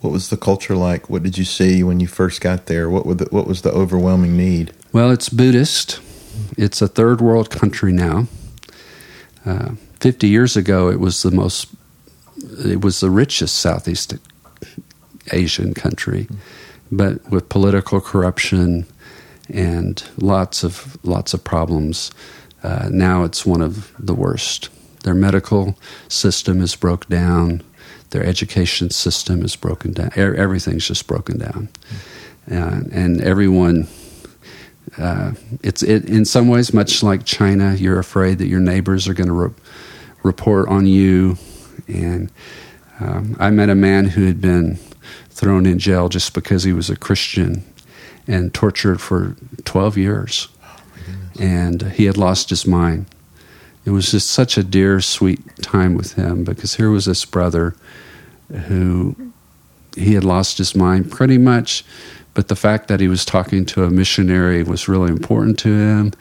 What 0.00 0.12
was 0.12 0.28
the 0.28 0.36
culture 0.36 0.76
like? 0.76 1.08
What 1.08 1.22
did 1.22 1.38
you 1.38 1.44
see 1.44 1.82
when 1.82 1.98
you 1.98 2.06
first 2.06 2.40
got 2.42 2.66
there? 2.66 2.90
What, 2.90 3.18
the, 3.18 3.26
what 3.30 3.46
was 3.46 3.62
the 3.62 3.70
overwhelming 3.70 4.36
need? 4.36 4.72
Well, 4.92 5.10
it's 5.10 5.30
Buddhist. 5.30 5.98
It's 6.58 6.82
a 6.82 6.88
third 6.88 7.20
world 7.22 7.50
country 7.50 7.92
now. 7.92 8.26
Uh, 9.46 9.72
50 10.00 10.28
years 10.28 10.56
ago, 10.56 10.90
it 10.90 11.00
was 11.00 11.22
the 11.22 11.30
most, 11.30 11.68
it 12.66 12.82
was 12.82 13.00
the 13.00 13.08
richest 13.08 13.56
Southeast 13.56 14.14
Asian 15.32 15.72
country. 15.72 16.24
Mm 16.24 16.36
but 16.92 17.28
with 17.30 17.48
political 17.48 18.00
corruption 18.00 18.86
and 19.50 20.02
lots 20.18 20.64
of 20.64 20.98
lots 21.04 21.34
of 21.34 21.44
problems, 21.44 22.10
uh, 22.62 22.88
now 22.90 23.24
it's 23.24 23.46
one 23.46 23.62
of 23.62 23.92
the 23.98 24.14
worst 24.14 24.70
Their 25.04 25.14
medical 25.14 25.78
system 26.08 26.62
is 26.62 26.76
broke 26.76 27.08
down. 27.08 27.62
Their 28.10 28.24
education 28.24 28.90
system 28.90 29.44
is 29.44 29.56
broken 29.56 29.92
down. 29.92 30.10
E- 30.16 30.20
Everything's 30.20 30.86
just 30.88 31.06
broken 31.06 31.38
down, 31.38 31.68
uh, 32.50 32.82
and 32.92 33.20
everyone. 33.22 33.88
Uh, 34.98 35.32
it's 35.62 35.82
it, 35.82 36.04
in 36.08 36.24
some 36.24 36.48
ways 36.48 36.72
much 36.74 37.02
like 37.02 37.24
China. 37.24 37.74
You're 37.74 37.98
afraid 37.98 38.38
that 38.38 38.48
your 38.48 38.60
neighbors 38.60 39.08
are 39.08 39.14
going 39.14 39.28
to 39.28 39.34
re- 39.34 39.54
report 40.22 40.68
on 40.68 40.86
you, 40.86 41.36
and 41.88 42.30
um, 43.00 43.36
I 43.40 43.50
met 43.50 43.70
a 43.70 43.74
man 43.74 44.06
who 44.06 44.26
had 44.26 44.40
been 44.40 44.78
thrown 45.34 45.66
in 45.66 45.78
jail 45.78 46.08
just 46.08 46.32
because 46.32 46.62
he 46.62 46.72
was 46.72 46.88
a 46.88 46.96
Christian 46.96 47.64
and 48.26 48.54
tortured 48.54 49.00
for 49.00 49.36
12 49.64 49.98
years. 49.98 50.48
and 51.38 51.82
he 51.92 52.04
had 52.04 52.16
lost 52.16 52.48
his 52.48 52.66
mind. 52.66 53.06
It 53.84 53.90
was 53.90 54.12
just 54.12 54.30
such 54.30 54.56
a 54.56 54.62
dear, 54.62 55.00
sweet 55.00 55.40
time 55.60 55.94
with 55.94 56.14
him 56.14 56.44
because 56.44 56.76
here 56.76 56.90
was 56.90 57.04
this 57.04 57.24
brother 57.24 57.74
who 58.68 59.16
he 59.96 60.14
had 60.14 60.24
lost 60.24 60.58
his 60.58 60.74
mind 60.74 61.10
pretty 61.10 61.36
much, 61.36 61.84
but 62.32 62.48
the 62.48 62.56
fact 62.56 62.88
that 62.88 63.00
he 63.00 63.08
was 63.08 63.24
talking 63.24 63.66
to 63.66 63.84
a 63.84 63.90
missionary 63.90 64.62
was 64.62 64.88
really 64.88 65.10
important 65.10 65.58
to 65.60 65.68
him. 65.68 66.12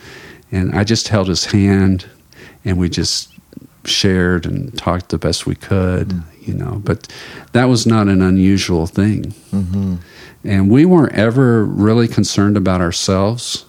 And 0.52 0.76
I 0.76 0.84
just 0.84 1.08
held 1.08 1.28
his 1.28 1.46
hand 1.46 2.08
and 2.66 2.78
we 2.78 2.90
just 2.90 3.34
shared 3.86 4.46
and 4.46 4.76
talked 4.78 5.10
the 5.10 5.18
best 5.18 5.46
we 5.46 5.56
could, 5.56 6.10
mm. 6.10 6.24
You 6.46 6.54
know. 6.54 6.82
But 6.84 7.12
that 7.54 7.66
was 7.66 7.86
not 7.86 8.08
an 8.08 8.22
unusual 8.22 8.88
thing. 8.88 9.34
Mm-hmm. 9.52 9.96
And 10.44 10.70
we 10.70 10.86
weren't 10.86 11.14
ever 11.14 11.64
really 11.64 12.08
concerned 12.08 12.58
about 12.58 12.82
ourselves, 12.82 13.66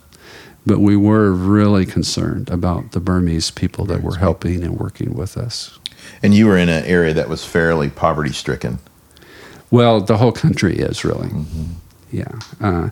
but 0.66 0.80
we 0.80 0.96
were 0.96 1.32
really 1.32 1.86
concerned 1.86 2.50
about 2.50 2.92
the 2.92 3.00
Burmese 3.00 3.50
people 3.50 3.84
that 3.86 4.02
were 4.02 4.16
helping 4.16 4.62
and 4.64 4.78
working 4.78 5.14
with 5.14 5.36
us. 5.36 5.78
And 6.22 6.34
you 6.34 6.46
were 6.46 6.58
in 6.58 6.68
an 6.68 6.84
area 6.84 7.14
that 7.14 7.28
was 7.28 7.44
fairly 7.44 7.90
poverty 7.90 8.32
stricken. 8.32 8.78
Well, 9.70 10.00
the 10.00 10.16
whole 10.16 10.32
country 10.32 10.76
is 10.76 11.04
really. 11.04 11.28
Mm-hmm. 11.28 11.64
Yeah. 12.10 12.38
Uh, 12.60 12.90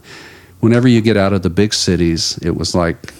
whenever 0.60 0.88
you 0.88 1.00
get 1.00 1.16
out 1.16 1.32
of 1.32 1.42
the 1.42 1.50
big 1.50 1.74
cities, 1.74 2.38
it 2.42 2.56
was 2.56 2.74
like 2.74 3.12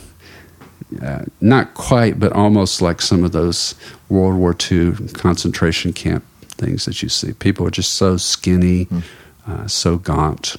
uh, 1.01 1.25
not 1.41 1.75
quite, 1.75 2.19
but 2.19 2.33
almost 2.33 2.83
like 2.83 3.01
some 3.01 3.25
of 3.25 3.33
those 3.33 3.75
World 4.09 4.37
War 4.37 4.55
II 4.71 4.93
concentration 5.13 5.93
camp 5.93 6.25
things 6.53 6.85
that 6.85 7.03
you 7.03 7.09
see. 7.09 7.33
People 7.33 7.67
are 7.67 7.71
just 7.71 7.95
so 7.95 8.17
skinny, 8.17 8.87
mm. 8.87 9.03
uh, 9.47 9.67
so 9.67 9.99
gaunt, 9.99 10.57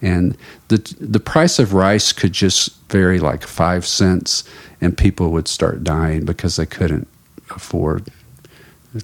and 0.00 0.36
the 0.68 0.78
the 1.00 1.20
price 1.20 1.58
of 1.58 1.74
rice 1.74 2.12
could 2.12 2.32
just 2.32 2.76
vary 2.88 3.18
like 3.18 3.44
five 3.44 3.86
cents, 3.86 4.44
and 4.80 4.96
people 4.96 5.30
would 5.30 5.48
start 5.48 5.84
dying 5.84 6.24
because 6.24 6.56
they 6.56 6.66
couldn't 6.66 7.08
afford 7.50 8.10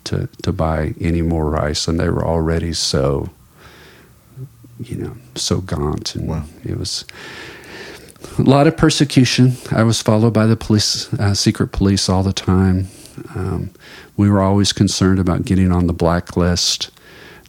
to 0.04 0.28
to 0.42 0.52
buy 0.52 0.94
any 1.00 1.22
more 1.22 1.50
rice, 1.50 1.88
and 1.88 1.98
they 1.98 2.08
were 2.08 2.24
already 2.24 2.72
so 2.72 3.30
you 4.80 4.96
know 4.96 5.16
so 5.34 5.60
gaunt, 5.60 6.14
and 6.14 6.28
wow. 6.28 6.44
it 6.64 6.78
was 6.78 7.04
a 8.38 8.42
lot 8.42 8.66
of 8.66 8.76
persecution. 8.76 9.52
I 9.70 9.82
was 9.82 10.02
followed 10.02 10.32
by 10.32 10.46
the 10.46 10.56
police, 10.56 11.12
uh, 11.14 11.34
secret 11.34 11.68
police, 11.68 12.08
all 12.08 12.22
the 12.22 12.32
time. 12.32 12.88
Um, 13.35 13.70
we 14.16 14.29
were 14.29 14.40
always 14.40 14.72
concerned 14.72 15.18
about 15.18 15.44
getting 15.44 15.72
on 15.72 15.87
the 15.87 15.92
blacklist. 15.92 16.90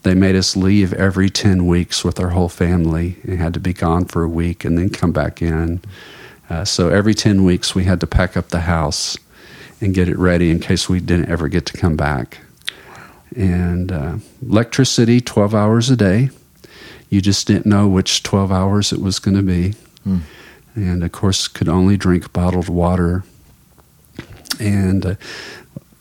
They 0.02 0.14
made 0.14 0.36
us 0.36 0.56
leave 0.56 0.92
every 0.92 1.30
10 1.30 1.66
weeks 1.66 2.04
with 2.04 2.20
our 2.20 2.30
whole 2.30 2.48
family 2.48 3.16
and 3.24 3.38
had 3.38 3.54
to 3.54 3.60
be 3.60 3.72
gone 3.72 4.04
for 4.04 4.22
a 4.22 4.28
week 4.28 4.64
and 4.64 4.78
then 4.78 4.90
come 4.90 5.12
back 5.12 5.42
in. 5.42 5.80
Uh, 6.48 6.64
so 6.64 6.88
every 6.88 7.14
10 7.14 7.44
weeks, 7.44 7.74
we 7.74 7.84
had 7.84 8.00
to 8.00 8.06
pack 8.06 8.36
up 8.36 8.48
the 8.48 8.60
house 8.60 9.16
and 9.80 9.94
get 9.94 10.08
it 10.08 10.16
ready 10.16 10.50
in 10.50 10.60
case 10.60 10.88
we 10.88 11.00
didn't 11.00 11.28
ever 11.28 11.48
get 11.48 11.66
to 11.66 11.76
come 11.76 11.96
back. 11.96 12.38
And 13.34 13.90
uh, 13.90 14.16
electricity, 14.42 15.20
12 15.20 15.54
hours 15.54 15.90
a 15.90 15.96
day. 15.96 16.30
You 17.10 17.20
just 17.20 17.46
didn't 17.46 17.66
know 17.66 17.88
which 17.88 18.22
12 18.22 18.50
hours 18.50 18.92
it 18.92 19.00
was 19.00 19.18
going 19.18 19.36
to 19.36 19.42
be. 19.42 19.74
Mm 20.06 20.20
and 20.76 21.02
of 21.02 21.10
course 21.10 21.48
could 21.48 21.68
only 21.68 21.96
drink 21.96 22.32
bottled 22.32 22.68
water 22.68 23.24
and 24.60 25.06
uh, 25.06 25.14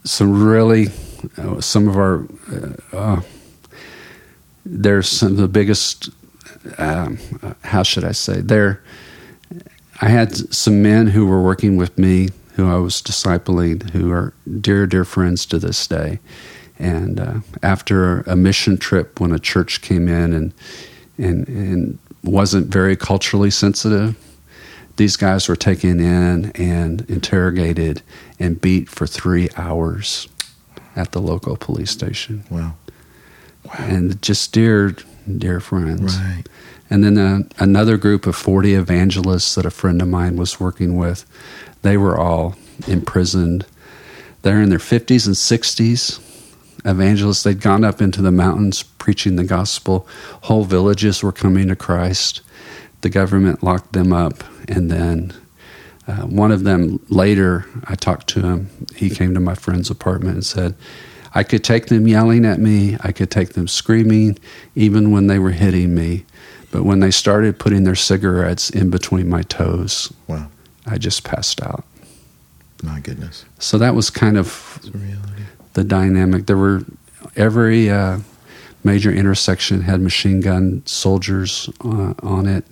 some 0.04 0.44
really 0.44 0.88
uh, 1.38 1.60
some 1.60 1.88
of 1.88 1.98
our 1.98 2.28
uh, 2.52 2.96
uh 2.96 3.22
there's 4.66 5.08
some 5.08 5.32
of 5.32 5.38
the 5.38 5.48
biggest 5.48 6.10
um, 6.78 7.18
uh, 7.44 7.54
how 7.64 7.84
should 7.84 8.04
I 8.04 8.12
say? 8.12 8.42
There 8.42 8.82
I 10.02 10.10
had 10.10 10.36
some 10.54 10.82
men 10.82 11.08
who 11.08 11.26
were 11.26 11.42
working 11.42 11.78
with 11.78 11.98
me 11.98 12.30
who 12.54 12.70
I 12.70 12.78
was 12.78 13.02
discipling 13.02 13.90
who 13.92 14.12
are 14.12 14.34
dear 14.60 14.88
dear 14.88 15.06
friends 15.06 15.46
to 15.48 15.60
this 15.60 15.86
day. 15.88 16.20
And 16.78 17.20
uh, 17.20 17.40
after 17.64 18.22
a 18.22 18.36
mission 18.36 18.78
trip 18.78 19.20
when 19.20 19.32
a 19.32 19.40
church 19.40 19.82
came 19.82 20.08
in 20.08 20.34
and 20.34 20.54
and 21.18 21.48
and 21.48 22.00
wasn't 22.24 22.68
very 22.68 22.96
culturally 22.96 23.52
sensitive 23.52 24.16
these 24.98 25.18
guys 25.18 25.48
were 25.48 25.56
taken 25.56 26.00
in 26.00 26.52
and 26.52 27.02
interrogated 27.10 28.02
and 28.40 28.62
beat 28.62 28.90
for 28.90 29.06
three 29.06 29.50
hours 29.58 30.28
at 30.96 31.12
the 31.12 31.22
local 31.22 31.58
police 31.58 31.92
station. 31.92 32.44
Wow. 32.50 32.76
wow. 33.66 33.74
And 33.78 34.22
just 34.22 34.54
dear, 34.54 34.96
dear 35.38 35.60
friends. 35.60 36.18
Right. 36.18 36.44
And 36.90 37.04
then 37.04 37.18
uh, 37.18 37.40
another 37.58 37.98
group 37.98 38.28
of 38.28 38.36
40 38.36 38.76
evangelists 38.76 39.56
that 39.56 39.66
a 39.66 39.72
friend 39.72 40.02
of 40.02 40.08
mine 40.08 40.38
was 40.38 40.60
working 40.60 40.96
with, 40.98 41.26
they 41.82 41.98
were 41.98 42.18
all 42.18 42.56
imprisoned. 42.88 43.66
They're 44.44 44.62
in 44.62 44.70
their 44.70 44.80
50s 44.80 45.26
and 45.26 45.36
60s. 45.36 46.22
Evangelists, 46.86 47.42
they'd 47.44 47.60
gone 47.60 47.84
up 47.84 48.02
into 48.02 48.22
the 48.22 48.32
mountains 48.32 48.84
preaching 48.84 49.36
the 49.36 49.44
gospel. 49.44 50.08
Whole 50.44 50.66
villages 50.66 51.24
were 51.24 51.32
coming 51.32 51.68
to 51.70 51.76
Christ. 51.76 52.42
The 53.06 53.12
government 53.12 53.62
locked 53.62 53.94
them 53.94 54.12
up 54.12 54.44
and 54.68 54.90
then 54.90 55.32
uh, 56.08 56.24
one 56.24 56.52
of 56.52 56.64
them 56.64 57.00
later, 57.08 57.68
I 57.84 57.94
talked 57.94 58.26
to 58.30 58.42
him. 58.42 58.88
He 58.96 59.12
came 59.12 59.36
to 59.36 59.40
my 59.40 59.54
friend's 59.54 59.92
apartment 59.92 60.34
and 60.34 60.44
said, 60.44 60.74
I 61.36 61.44
could 61.44 61.64
take 61.64 61.86
them 61.86 62.08
yelling 62.08 62.46
at 62.46 62.60
me, 62.60 62.98
I 63.02 63.12
could 63.12 63.30
take 63.30 63.50
them 63.50 63.68
screaming, 63.68 64.40
even 64.74 65.12
when 65.12 65.28
they 65.28 65.38
were 65.38 65.52
hitting 65.52 65.94
me. 65.94 66.26
But 66.72 66.82
when 66.82 67.00
they 67.00 67.12
started 67.12 67.60
putting 67.60 67.84
their 67.84 67.94
cigarettes 67.94 68.72
in 68.72 68.90
between 68.90 69.30
my 69.30 69.44
toes, 69.44 70.12
wow. 70.26 70.50
I 70.88 70.98
just 70.98 71.24
passed 71.24 71.62
out. 71.62 71.86
My 72.82 73.02
goodness. 73.02 73.46
So 73.60 73.78
that 73.78 73.94
was 73.94 74.10
kind 74.10 74.36
of 74.36 74.80
the 75.74 75.84
dynamic. 75.84 76.48
There 76.48 76.58
were 76.58 76.82
every 77.36 77.88
uh, 77.88 78.22
major 78.84 79.12
intersection 79.12 79.82
had 79.82 80.02
machine 80.02 80.42
gun 80.42 80.82
soldiers 80.88 81.70
uh, 81.82 82.16
on 82.24 82.48
it 82.48 82.66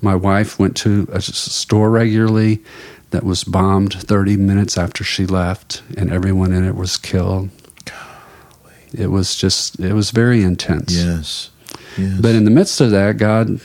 my 0.00 0.14
wife 0.14 0.58
went 0.58 0.76
to 0.78 1.08
a 1.12 1.20
store 1.20 1.90
regularly 1.90 2.62
that 3.10 3.24
was 3.24 3.44
bombed 3.44 3.94
30 3.94 4.36
minutes 4.36 4.78
after 4.78 5.04
she 5.04 5.26
left, 5.26 5.82
and 5.96 6.12
everyone 6.12 6.52
in 6.52 6.64
it 6.64 6.74
was 6.74 6.96
killed. 6.96 7.50
Golly. 7.84 8.74
It 8.92 9.08
was 9.08 9.36
just, 9.36 9.78
it 9.80 9.92
was 9.92 10.10
very 10.10 10.42
intense. 10.42 10.92
Yes. 10.94 11.50
yes. 11.98 12.20
But 12.20 12.34
in 12.34 12.44
the 12.44 12.50
midst 12.50 12.80
of 12.80 12.90
that, 12.92 13.16
God 13.16 13.60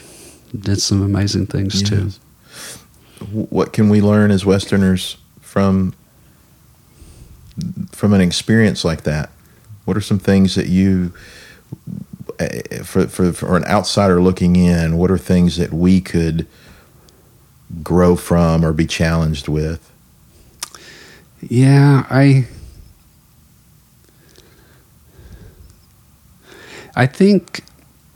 did 0.60 0.82
some 0.82 1.02
amazing 1.02 1.48
things 1.48 1.82
yes. 1.82 1.89
too. 1.89 2.12
What 3.32 3.71
can 3.71 3.89
we 3.89 4.02
learn 4.02 4.32
as 4.32 4.45
Westerners 4.45 5.17
from 5.39 5.93
from 7.91 8.13
an 8.13 8.19
experience 8.19 8.84
like 8.84 9.04
that? 9.04 9.30
What 9.86 9.95
are 9.95 10.02
some 10.02 10.19
things 10.19 10.56
that 10.56 10.67
you 10.67 11.13
for, 12.84 13.08
for, 13.08 13.34
for 13.34 13.58
an 13.58 13.65
outsider 13.65 14.21
looking 14.21 14.56
in, 14.56 14.98
what 14.98 15.12
are 15.12 15.17
things 15.17 15.58
that 15.58 15.74
we 15.74 16.02
could 16.02 16.48
grow 17.84 18.15
from 18.15 18.63
or 18.63 18.74
be 18.74 18.86
challenged 18.86 19.48
with? 19.48 19.91
Yeah, 21.41 22.06
I 22.10 22.48
I 26.95 27.06
think 27.06 27.63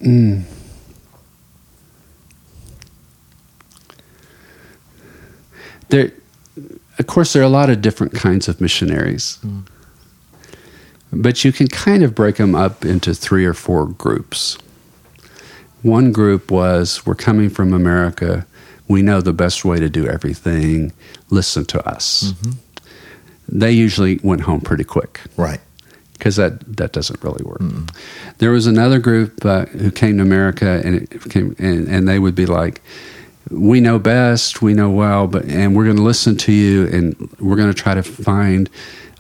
mm, 0.02 0.44
there 5.90 6.12
of 6.98 7.08
course 7.08 7.34
there 7.34 7.42
are 7.42 7.46
a 7.46 7.50
lot 7.50 7.70
of 7.70 7.82
different 7.82 8.14
kinds 8.14 8.48
of 8.48 8.60
missionaries. 8.60 9.38
Mm. 9.46 9.68
But 11.12 11.44
you 11.44 11.52
can 11.52 11.68
kind 11.68 12.04
of 12.04 12.14
break 12.14 12.36
them 12.36 12.56
up 12.56 12.86
into 12.86 13.14
three 13.14 13.46
or 13.46 13.54
four 13.54 13.88
groups. 13.88 14.58
One 15.82 16.12
group 16.12 16.52
was 16.52 17.06
we're 17.06 17.16
coming 17.16 17.50
from 17.50 17.74
America. 17.74 18.46
We 18.88 19.02
know 19.02 19.22
the 19.22 19.34
best 19.34 19.66
way 19.66 19.80
to 19.80 19.90
do 19.90 20.08
everything. 20.08 20.92
Listen 21.30 21.66
to 21.66 21.88
us. 21.88 22.34
Mm-hmm. 22.34 22.52
They 23.48 23.72
usually 23.72 24.20
went 24.24 24.42
home 24.42 24.62
pretty 24.62 24.84
quick. 24.84 25.22
Right. 25.38 25.62
Because 26.14 26.36
that, 26.36 26.78
that 26.78 26.92
doesn't 26.92 27.24
really 27.24 27.44
work. 27.44 27.60
mm 27.60 27.90
There 28.40 28.52
was 28.52 28.68
another 28.68 29.00
group 29.00 29.44
uh, 29.46 29.66
who 29.66 29.90
came 29.90 30.18
to 30.18 30.24
America 30.24 30.82
and, 30.84 30.96
it 30.96 31.30
came, 31.30 31.56
and, 31.58 31.88
and 31.88 32.08
they 32.08 32.20
would 32.20 32.36
be 32.36 32.46
like, 32.46 32.82
we 33.50 33.80
know 33.82 34.00
best, 34.00 34.62
we 34.62 34.74
know 34.74 34.90
well, 34.90 35.28
but 35.28 35.46
and 35.46 35.76
we're 35.76 35.86
going 35.86 35.96
to 35.96 36.04
listen 36.04 36.38
to 36.38 36.52
you, 36.52 36.88
and 36.88 37.16
we're 37.40 37.56
going 37.56 37.72
to 37.72 37.80
try 37.80 37.94
to 37.94 38.04
find 38.04 38.70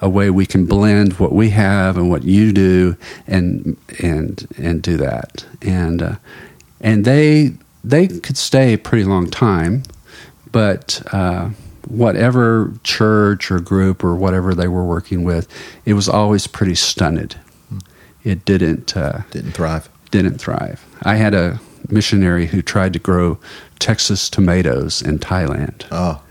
a 0.01 0.09
way 0.09 0.29
we 0.29 0.45
can 0.45 0.65
blend 0.65 1.13
what 1.19 1.31
we 1.33 1.49
have 1.51 1.97
and 1.97 2.09
what 2.09 2.23
you 2.23 2.51
do, 2.53 2.95
and 3.27 3.77
and 4.01 4.47
and 4.57 4.81
do 4.81 4.97
that. 4.97 5.45
And 5.61 6.01
uh, 6.01 6.15
and 6.81 7.05
they 7.05 7.53
they 7.83 8.07
could 8.07 8.37
stay 8.37 8.73
a 8.73 8.77
pretty 8.77 9.03
long 9.05 9.29
time, 9.29 9.83
but. 10.51 11.01
Uh, 11.13 11.49
whatever 11.87 12.71
church 12.83 13.49
or 13.49 13.59
group 13.59 14.03
or 14.03 14.13
whatever 14.15 14.53
they 14.53 14.67
were 14.67 14.83
working 14.85 15.23
with, 15.23 15.47
it 15.85 15.93
was 15.93 16.07
always 16.07 16.45
pretty 16.45 16.75
stunted. 16.75 17.35
It 18.23 18.45
didn't 18.45 18.95
uh, 18.95 19.21
Didn't 19.31 19.53
thrive. 19.53 19.89
didn't 20.11 20.37
thrive. 20.37 20.85
I 21.01 21.15
had 21.15 21.33
a 21.33 21.59
missionary 21.87 22.45
who 22.47 22.61
tried 22.61 22.93
to 22.93 22.99
grow 22.99 23.39
Texas 23.79 24.29
tomatoes 24.29 25.01
in 25.01 25.17
Thailand. 25.17 25.85
Oh, 25.89 26.21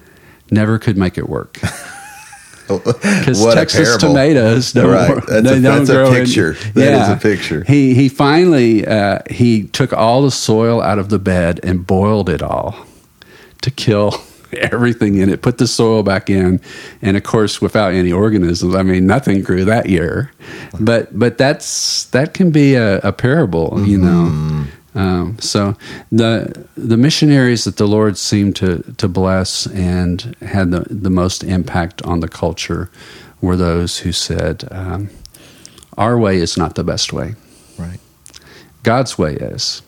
Never 0.49 0.79
could 0.79 0.97
make 0.97 1.19
it 1.19 1.29
work 1.29 1.59
because 2.85 3.45
Texas 3.55 3.97
a 3.97 3.99
tomatoes 3.99 4.73
don't, 4.73 4.91
Right. 4.91 5.15
That's 5.27 5.43
they 5.49 5.59
a- 5.59 5.61
don't 5.61 5.63
that's 5.63 5.91
a 5.91 5.93
grow 5.95 6.13
in- 6.13 6.25
picture. 6.25 6.53
That 6.75 7.03
is 7.03 7.09
a 7.09 7.17
picture. 7.21 7.65
He 7.67 7.95
he 7.95 8.09
finally 8.09 8.87
uh, 8.87 9.21
he 9.31 9.65
took 9.65 9.93
all 9.93 10.23
the 10.23 10.31
soil 10.31 10.81
out 10.83 10.99
of 10.99 11.09
the 11.09 11.19
bed 11.19 11.61
and 11.63 11.87
boiled 11.87 12.29
it 12.29 12.43
all 12.43 12.77
to 13.63 13.71
kill 13.71 14.15
everything 14.53 15.17
in 15.17 15.29
it. 15.29 15.43
Put 15.43 15.59
the 15.59 15.67
soil 15.67 16.03
back 16.03 16.31
in, 16.31 16.61
and 17.03 17.17
of 17.17 17.23
course, 17.25 17.61
without 17.61 17.93
any 17.93 18.13
organisms, 18.13 18.75
I 18.75 18.83
mean, 18.83 19.07
nothing 19.07 19.43
grew 19.43 19.65
that 19.65 19.89
year. 19.89 20.31
But 20.81 21.19
but 21.19 21.39
that's 21.39 22.05
that 22.07 22.35
can 22.35 22.51
be 22.51 22.75
a, 22.75 22.99
a 23.01 23.13
parable, 23.13 23.83
you 23.87 23.99
know. 23.99 24.65
Um, 24.95 25.39
so 25.39 25.77
the 26.11 26.67
the 26.77 26.97
missionaries 26.97 27.65
that 27.65 27.77
the 27.77 27.87
Lord 27.87 28.17
seemed 28.17 28.57
to 28.57 28.83
to 28.97 29.09
bless 29.09 29.67
and 29.67 30.35
had 30.41 30.71
the 30.71 30.87
the 30.91 31.11
most 31.11 31.45
impact 31.45 32.03
on 32.03 32.21
the 32.21 32.29
culture 32.29 32.91
were 33.41 33.57
those 33.57 33.99
who 33.99 34.13
said, 34.13 34.67
um, 34.71 35.11
"Our 35.97 36.19
way 36.19 36.39
is 36.39 36.57
not 36.57 36.75
the 36.75 36.85
best 36.85 37.13
way. 37.13 37.35
right. 37.79 38.01
God's 38.83 39.19
way 39.19 39.35
is," 39.35 39.83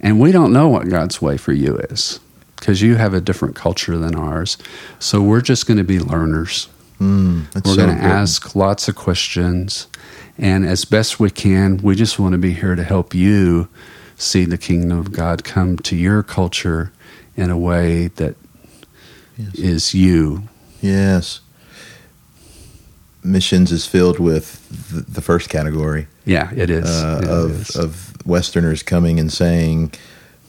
and 0.00 0.20
we 0.20 0.32
don't 0.32 0.52
know 0.52 0.68
what 0.68 0.88
God's 0.88 1.20
way 1.20 1.36
for 1.36 1.52
you 1.52 1.76
is 1.90 2.20
because 2.56 2.80
you 2.80 2.94
have 2.96 3.12
a 3.12 3.20
different 3.20 3.56
culture 3.56 3.98
than 3.98 4.14
ours. 4.14 4.56
So 4.98 5.20
we're 5.20 5.42
just 5.42 5.66
going 5.66 5.78
to 5.78 5.84
be 5.84 5.98
learners. 5.98 6.68
Mm, 7.00 7.52
We're 7.54 7.74
so 7.74 7.76
going 7.76 7.96
to 7.98 8.02
ask 8.02 8.54
lots 8.54 8.88
of 8.88 8.94
questions, 8.94 9.88
and 10.38 10.64
as 10.64 10.84
best 10.84 11.18
we 11.20 11.28
can, 11.28 11.78
we 11.82 11.96
just 11.96 12.18
want 12.18 12.32
to 12.32 12.38
be 12.38 12.52
here 12.52 12.76
to 12.76 12.84
help 12.84 13.14
you 13.14 13.68
see 14.16 14.44
the 14.44 14.58
kingdom 14.58 14.98
of 14.98 15.12
God 15.12 15.44
come 15.44 15.76
to 15.78 15.96
your 15.96 16.22
culture 16.22 16.92
in 17.36 17.50
a 17.50 17.58
way 17.58 18.08
that 18.08 18.36
Yes. 19.36 19.54
is 19.56 19.94
you. 19.94 20.44
Yes. 20.80 21.40
Missions 23.22 23.72
is 23.72 23.86
filled 23.86 24.18
with 24.20 24.60
the, 25.12 25.20
first 25.22 25.48
category 25.48 26.06
Yeah, 26.26 26.50
it 26.54 26.68
is. 26.70 26.84
uh, 26.86 27.22
of 27.26 27.60
is. 27.62 27.76
of 27.76 28.14
Westerners 28.26 28.82
coming 28.82 29.18
and 29.18 29.32
saying 29.32 29.92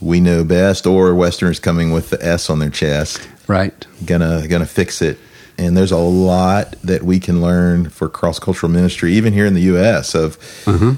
we 0.01 0.19
know 0.19 0.43
best, 0.43 0.85
or 0.85 1.15
Westerners 1.15 1.59
coming 1.59 1.91
with 1.91 2.09
the 2.09 2.23
S 2.23 2.49
on 2.49 2.59
their 2.59 2.69
chest, 2.69 3.27
right. 3.47 3.73
gonna 4.05 4.45
gonna 4.47 4.65
fix 4.65 5.01
it. 5.01 5.17
And 5.57 5.75
there's 5.77 5.91
a 5.93 5.97
lot 5.97 6.75
that 6.83 7.03
we 7.03 7.17
can 7.19 7.39
learn 7.41 7.89
for 7.89 8.09
cross 8.09 8.37
cultural 8.39 8.69
ministry, 8.69 9.13
even 9.13 9.31
here 9.31 9.45
in 9.45 9.53
the 9.53 9.61
U.S. 9.61 10.13
of 10.13 10.37
Uh-huh. 10.67 10.95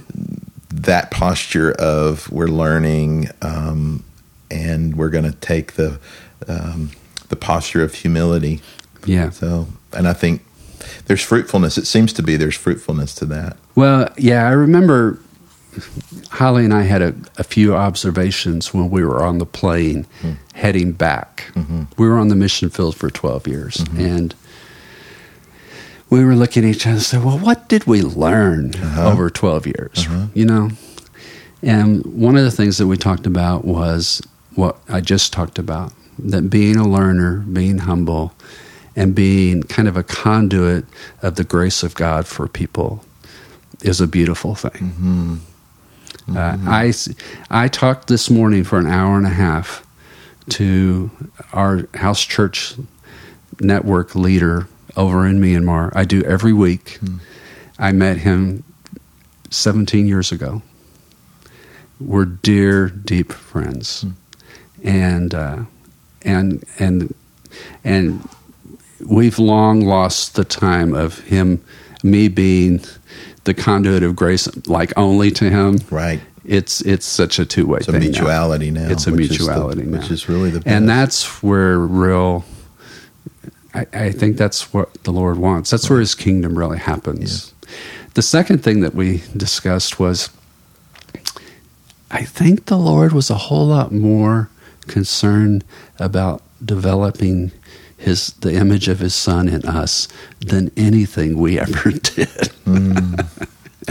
That 0.70 1.12
posture 1.12 1.72
of 1.74 2.30
we're 2.32 2.48
learning 2.48 3.30
um, 3.42 4.04
and 4.52 4.96
we're 4.98 5.10
going 5.10 5.24
to 5.24 5.38
take 5.40 5.74
the 5.74 6.00
um, 6.48 6.92
the 7.30 7.36
posture 7.36 7.84
of 7.84 7.94
humility. 7.94 8.62
Yeah. 9.06 9.30
So, 9.32 9.68
and 9.94 10.08
I 10.08 10.14
think 10.14 10.44
there's 11.06 11.22
fruitfulness. 11.22 11.78
It 11.78 11.86
seems 11.88 12.14
to 12.14 12.24
be 12.24 12.36
there's 12.38 12.56
fruitfulness 12.56 13.14
to 13.16 13.26
that. 13.26 13.58
Well, 13.76 14.10
yeah, 14.18 14.48
I 14.48 14.52
remember 14.52 15.20
Holly 16.32 16.64
and 16.66 16.74
I 16.74 16.84
had 16.84 17.02
a, 17.02 17.14
a 17.38 17.44
few 17.44 17.76
observations 17.76 18.74
when 18.74 18.90
we 18.90 19.04
were 19.04 19.24
on 19.24 19.38
the 19.38 19.46
plane 19.46 20.06
Hmm. 20.22 20.32
heading 20.54 20.92
back. 20.94 21.52
Mm-hmm. 21.54 21.84
We 21.98 22.08
were 22.08 22.18
on 22.18 22.30
the 22.30 22.36
mission 22.36 22.70
field 22.70 22.96
for 22.96 23.10
12 23.10 23.48
years, 23.48 23.84
and 23.98 24.34
we 26.10 26.24
were 26.24 26.36
looking 26.36 26.64
at 26.64 26.70
each 26.76 26.86
other 26.86 26.94
and 26.96 27.02
said, 27.02 27.24
Well, 27.24 27.38
what 27.40 27.68
did 27.70 27.86
we 27.86 28.02
learn 28.02 28.74
Uh-huh. 28.76 29.10
over 29.12 29.30
12 29.30 29.68
years? 29.68 30.08
You 30.34 30.46
know? 30.46 30.70
And 31.62 32.06
one 32.06 32.38
of 32.38 32.44
the 32.44 32.52
things 32.52 32.78
that 32.78 32.88
we 32.88 32.98
talked 32.98 33.26
about 33.26 33.66
was 33.66 34.22
what 34.56 34.78
I 34.88 35.02
just 35.02 35.34
talked 35.34 35.60
about 35.60 35.92
that 36.20 36.50
being 36.50 36.78
a 36.78 36.88
learner, 36.88 37.40
being 37.52 37.80
humble, 37.80 38.34
and 38.96 39.14
being 39.14 39.62
kind 39.64 39.88
of 39.88 39.96
a 39.98 40.02
conduit 40.04 40.86
of 41.22 41.36
the 41.36 41.44
grace 41.44 41.84
of 41.84 41.94
God 41.94 42.26
for 42.26 42.48
people 42.48 43.04
is 43.84 44.02
a 44.02 44.08
beautiful 44.08 44.56
thing. 44.56 45.42
Uh, 46.36 46.58
I, 46.68 46.88
s- 46.88 47.10
I 47.52 47.68
talked 47.68 48.08
this 48.08 48.30
morning 48.32 48.64
for 48.64 48.80
an 48.80 48.88
hour 48.88 49.16
and 49.18 49.28
a 49.28 49.32
half 49.32 49.86
to 50.50 51.12
our 51.54 51.88
house 51.94 52.24
church 52.26 52.74
network 53.60 54.16
leader 54.16 54.68
over 54.98 55.26
in 55.26 55.40
Myanmar. 55.40 55.92
I 55.96 56.04
do 56.04 56.22
every 56.24 56.52
week. 56.52 57.00
I 57.80 57.92
met 57.94 58.18
him 58.18 58.64
17 59.52 60.08
years 60.08 60.32
ago. 60.32 60.62
We're 62.00 62.26
dear, 62.26 62.90
deep 62.90 63.32
friends, 63.32 64.06
and 64.84 65.34
uh, 65.34 65.64
and 66.22 66.64
and 66.78 67.14
and 67.84 68.28
we've 69.04 69.40
long 69.40 69.82
lost 69.82 70.36
the 70.36 70.44
time 70.44 70.94
of 70.94 71.20
him, 71.22 71.64
me 72.04 72.28
being 72.28 72.82
the 73.46 73.56
conduit 73.56 74.04
of 74.04 74.16
grace, 74.16 74.48
like 74.68 74.94
only 74.96 75.32
to 75.32 75.50
him. 75.50 75.80
Right. 75.90 76.22
It's 76.46 76.82
it's 76.82 77.06
such 77.08 77.40
a 77.40 77.46
two 77.46 77.66
way 77.66 77.80
It's 77.80 77.88
a 77.88 77.94
thing. 77.94 78.02
now. 78.02 78.08
mutuality 78.10 78.70
now. 78.70 78.90
It's 78.90 79.08
a 79.08 79.10
is 79.10 79.16
the- 79.16 79.20
mutuality 79.30 79.82
now, 79.84 79.98
which 79.98 80.12
is 80.12 80.30
really 80.30 80.52
the 80.52 80.60
best. 80.60 80.68
and 80.68 80.88
that's 80.88 81.42
where 81.42 81.80
real. 81.80 82.46
I, 83.74 83.86
I 83.94 84.12
think 84.12 84.38
that's 84.38 84.74
what 84.74 84.94
the 85.04 85.12
Lord 85.12 85.38
wants. 85.38 85.70
That's 85.70 85.90
where 85.90 86.00
His 86.00 86.16
kingdom 86.16 86.58
really 86.58 86.80
happens. 86.80 87.54
The 88.14 88.22
second 88.22 88.64
thing 88.64 88.82
that 88.82 88.96
we 88.96 89.22
discussed 89.36 90.00
was, 90.00 90.30
I 92.10 92.24
think 92.24 92.66
the 92.66 92.78
Lord 92.78 93.12
was 93.14 93.30
a 93.30 93.36
whole 93.36 93.68
lot 93.68 93.92
more 93.92 94.50
concerned 94.88 95.64
about 96.00 96.42
developing 96.64 97.52
his 97.98 98.28
the 98.42 98.54
image 98.54 98.88
of 98.88 99.00
His 99.00 99.14
Son 99.16 99.50
in 99.50 99.66
us 99.66 100.08
than 100.40 100.72
anything 100.78 101.38
we 101.38 101.60
ever 101.66 101.92
did. 101.92 102.28
Mm. 102.66 103.28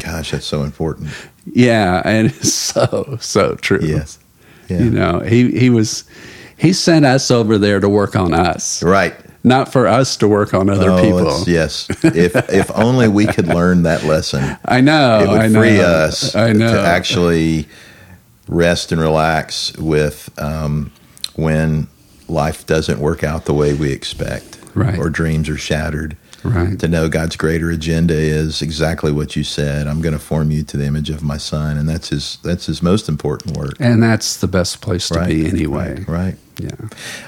Gosh, 0.02 0.30
that's 0.30 0.46
so 0.46 0.62
important. 0.62 1.10
Yeah, 1.52 2.02
and 2.04 2.28
it's 2.28 2.52
so 2.52 3.18
so 3.20 3.54
true. 3.56 3.80
Yes. 3.82 4.18
Yeah. 4.68 4.78
You 4.78 4.90
know, 4.90 5.20
he 5.20 5.58
he 5.58 5.70
was 5.70 6.04
he 6.56 6.72
sent 6.72 7.04
us 7.04 7.30
over 7.30 7.58
there 7.58 7.80
to 7.80 7.88
work 7.88 8.16
on 8.16 8.32
us, 8.32 8.82
Right. 8.82 9.14
Not 9.46 9.72
for 9.72 9.86
us 9.86 10.16
to 10.18 10.26
work 10.28 10.52
on 10.52 10.68
other 10.68 10.90
Oh, 10.90 11.00
people. 11.00 11.44
yes. 11.46 11.86
If 12.02 12.34
if 12.52 12.70
only 12.74 13.06
we 13.08 13.26
could 13.26 13.46
learn 13.46 13.84
that 13.84 14.02
lesson, 14.04 14.58
I 14.64 14.80
know. 14.80 15.20
it 15.20 15.28
would 15.28 15.40
I 15.40 15.46
know. 15.48 15.60
free 15.60 15.80
us 15.80 16.34
I 16.34 16.52
know. 16.52 16.72
to 16.74 16.80
actually 16.80 17.68
rest 18.48 18.90
and 18.92 19.00
relax 19.00 19.76
with 19.78 20.30
um, 20.38 20.90
when 21.36 21.86
life 22.28 22.66
doesn't 22.66 22.98
work 22.98 23.22
out 23.22 23.44
the 23.44 23.54
way 23.54 23.72
we 23.72 23.92
expect, 23.92 24.58
Right. 24.74 24.98
or 24.98 25.08
dreams 25.10 25.48
are 25.48 25.56
shattered. 25.56 26.16
Right. 26.44 26.78
To 26.78 26.88
know 26.88 27.08
God's 27.08 27.36
greater 27.36 27.70
agenda 27.70 28.14
is 28.14 28.62
exactly 28.62 29.12
what 29.12 29.36
you 29.36 29.44
said. 29.44 29.86
I'm 29.86 30.00
going 30.00 30.12
to 30.12 30.18
form 30.18 30.50
you 30.50 30.62
to 30.64 30.76
the 30.76 30.84
image 30.84 31.10
of 31.10 31.22
my 31.22 31.36
Son, 31.36 31.76
and 31.76 31.88
that's 31.88 32.08
his. 32.10 32.38
That's 32.42 32.66
his 32.66 32.82
most 32.82 33.08
important 33.08 33.56
work. 33.56 33.74
And 33.80 34.02
that's 34.02 34.38
the 34.38 34.48
best 34.48 34.80
place 34.80 35.08
to 35.08 35.20
right. 35.20 35.28
be 35.28 35.46
anyway. 35.46 36.04
Right. 36.04 36.08
right. 36.08 36.36
Yeah. 36.58 36.70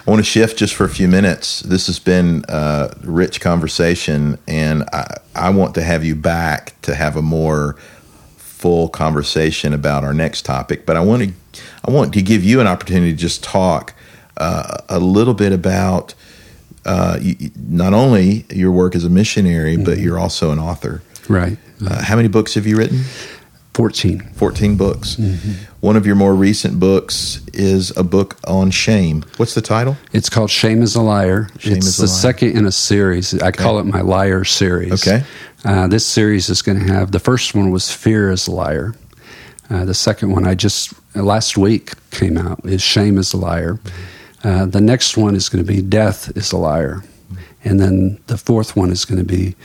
I 0.07 0.11
want 0.11 0.21
to 0.21 0.25
shift 0.25 0.59
just 0.59 0.75
for 0.75 0.85
a 0.85 0.89
few 0.89 1.07
minutes. 1.07 1.61
This 1.61 1.87
has 1.87 1.99
been 1.99 2.45
a 2.49 2.95
rich 3.03 3.41
conversation, 3.41 4.39
and 4.49 4.85
I, 4.93 5.19
I 5.35 5.51
want 5.51 5.75
to 5.75 5.83
have 5.83 6.05
you 6.05 6.15
back 6.15 6.81
to 6.83 6.95
have 6.95 7.17
a 7.17 7.23
more 7.23 7.77
full 8.37 8.89
conversation 8.89 9.73
about 9.73 10.03
our 10.03 10.15
next 10.15 10.45
topic. 10.45 10.87
But 10.87 10.97
I 10.97 11.01
want 11.01 11.23
to, 11.23 11.63
I 11.85 11.91
want 11.91 12.15
to 12.15 12.23
give 12.23 12.43
you 12.43 12.61
an 12.61 12.67
opportunity 12.67 13.13
to 13.13 13.19
just 13.19 13.45
talk 13.45 13.95
uh, 14.39 14.79
a 14.89 14.99
little 14.99 15.35
bit 15.35 15.53
about 15.53 16.15
uh, 16.89 17.19
you, 17.21 17.51
not 17.57 17.93
only 17.93 18.47
your 18.51 18.73
work 18.73 18.95
as 18.97 19.05
a 19.05 19.11
missionary, 19.11 19.77
but 19.77 19.99
you're 19.99 20.19
also 20.19 20.51
an 20.51 20.59
author. 20.59 21.03
Right. 21.29 21.59
Uh, 21.87 22.03
how 22.03 22.17
many 22.17 22.29
books 22.29 22.55
have 22.55 22.67
you 22.67 22.77
written? 22.77 23.05
14. 23.75 24.21
14 24.35 24.77
books. 24.77 25.21
One 25.81 25.97
of 25.97 26.05
your 26.05 26.17
more 26.17 26.35
recent 26.35 26.81
books 26.81 27.41
is 27.55 27.97
a 27.97 28.03
book 28.03 28.37
on 28.45 28.73
shame. 28.73 29.25
What's 29.37 29.55
the 29.55 29.61
title? 29.61 29.97
It's 30.13 30.29
called 30.29 30.51
Shame 30.51 30.83
is 30.83 30.97
a 30.97 31.03
Liar. 31.03 31.49
Shame 31.59 31.77
it's 31.77 31.87
is 31.87 31.99
a 31.99 32.03
the 32.03 32.09
Liar. 32.09 32.17
second 32.19 32.57
in 32.57 32.67
a 32.67 32.73
series. 32.73 33.41
I 33.41 33.53
call 33.53 33.79
it 33.79 33.85
my 33.85 34.01
Liar 34.01 34.43
series. 34.45 35.07
Okay. 35.07 35.23
Uh, 35.65 35.87
this 35.87 36.05
series 36.05 36.49
is 36.49 36.61
going 36.63 36.79
to 36.79 36.93
have 36.93 37.13
the 37.13 37.21
first 37.21 37.55
one 37.55 37.71
was 37.71 37.93
Fear 37.93 38.33
is 38.33 38.49
a 38.49 38.51
Liar. 38.51 38.95
Uh, 39.71 39.85
the 39.85 39.95
second 39.95 40.31
one 40.33 40.45
I 40.45 40.55
just 40.57 40.93
last 41.15 41.57
week 41.57 41.93
came 42.11 42.37
out 42.37 42.65
is 42.65 42.83
Shame 42.83 43.17
is 43.19 43.33
a 43.33 43.37
Liar. 43.37 43.79
Uh, 44.45 44.67
the 44.67 44.81
next 44.81 45.17
one 45.17 45.35
is 45.35 45.49
going 45.49 45.65
to 45.65 45.73
be 45.73 45.83
Death 45.83 46.37
is 46.37 46.53
a 46.53 46.57
Liar. 46.57 47.03
And 47.65 47.81
then 47.81 48.21
the 48.29 48.39
fourth 48.39 48.77
one 48.77 48.91
is 48.91 49.05
going 49.05 49.19
to 49.19 49.25
be 49.25 49.57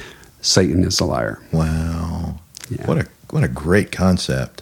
Satan 0.42 0.84
is 0.84 1.00
a 1.00 1.06
liar. 1.06 1.40
Wow. 1.52 2.40
Yeah. 2.70 2.86
What 2.86 2.98
a 2.98 3.08
what 3.30 3.44
a 3.44 3.48
great 3.48 3.92
concept. 3.92 4.62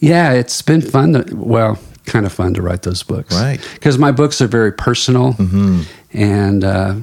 Yeah, 0.00 0.32
it's 0.32 0.62
been 0.62 0.82
fun. 0.82 1.12
To, 1.14 1.34
well, 1.34 1.78
kind 2.04 2.24
of 2.24 2.32
fun 2.32 2.54
to 2.54 2.62
write 2.62 2.82
those 2.82 3.02
books, 3.02 3.34
Right. 3.34 3.60
Because 3.74 3.98
my 3.98 4.12
books 4.12 4.40
are 4.40 4.46
very 4.46 4.72
personal 4.72 5.34
and 6.12 6.62
uh, 6.64 6.94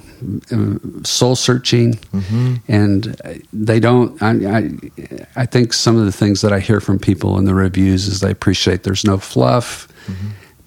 soul 1.03 1.35
searching, 1.35 1.99
and 2.67 3.03
they 3.51 3.79
don't. 3.79 4.21
I, 4.21 4.57
I 4.57 4.69
I 5.35 5.45
think 5.45 5.73
some 5.73 5.97
of 5.97 6.05
the 6.05 6.11
things 6.11 6.41
that 6.41 6.53
I 6.53 6.59
hear 6.59 6.79
from 6.79 6.99
people 6.99 7.37
in 7.37 7.45
the 7.45 7.53
reviews 7.55 8.07
is 8.07 8.19
they 8.21 8.31
appreciate 8.31 8.83
there's 8.83 9.03
no 9.03 9.17
fluff, 9.17 9.87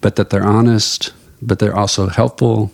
but 0.01 0.17
that 0.17 0.29
they're 0.29 0.45
honest, 0.45 1.13
but 1.41 1.59
they're 1.59 1.75
also 1.75 2.07
helpful. 2.07 2.71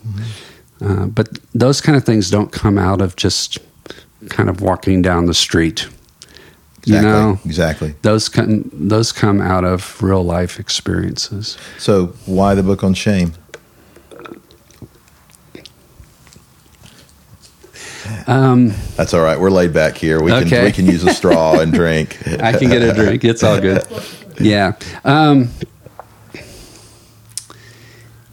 Uh, 0.82 1.06
but 1.06 1.40
those 1.54 1.82
kind 1.82 1.96
of 1.98 2.04
things 2.04 2.30
don't 2.30 2.52
come 2.52 2.78
out 2.78 3.02
of 3.02 3.16
just 3.16 3.58
kind 4.30 4.50
of 4.50 4.62
walking 4.62 5.02
down 5.02 5.26
the 5.26 5.34
street. 5.34 5.88
Exactly. 6.80 6.96
You 6.96 7.02
know, 7.02 7.40
Exactly. 7.46 7.96
those 8.04 8.30
come 8.30 8.70
those 8.74 9.12
come 9.12 9.42
out 9.42 9.64
of 9.64 10.02
real 10.04 10.24
life 10.24 10.60
experiences. 10.60 11.58
So 11.80 12.08
why 12.26 12.54
the 12.56 12.62
book 12.64 12.84
on 12.84 12.94
shame? 12.94 13.34
Um, 18.28 18.74
That's 18.96 19.14
all 19.14 19.22
right. 19.22 19.40
We're 19.40 19.50
laid 19.50 19.74
back 19.74 19.98
here. 19.98 20.22
We 20.22 20.32
can 20.32 20.64
we 20.64 20.72
can 20.72 20.86
use 20.86 21.04
a 21.04 21.14
straw 21.14 21.60
and 21.60 21.74
drink. 21.74 22.18
I 22.40 22.54
can 22.54 22.70
get 22.70 22.82
a 22.84 22.94
drink. 22.94 23.24
It's 23.24 23.44
all 23.44 23.60
good. 23.60 23.84
Yeah. 24.38 24.74
Um, 25.06 25.48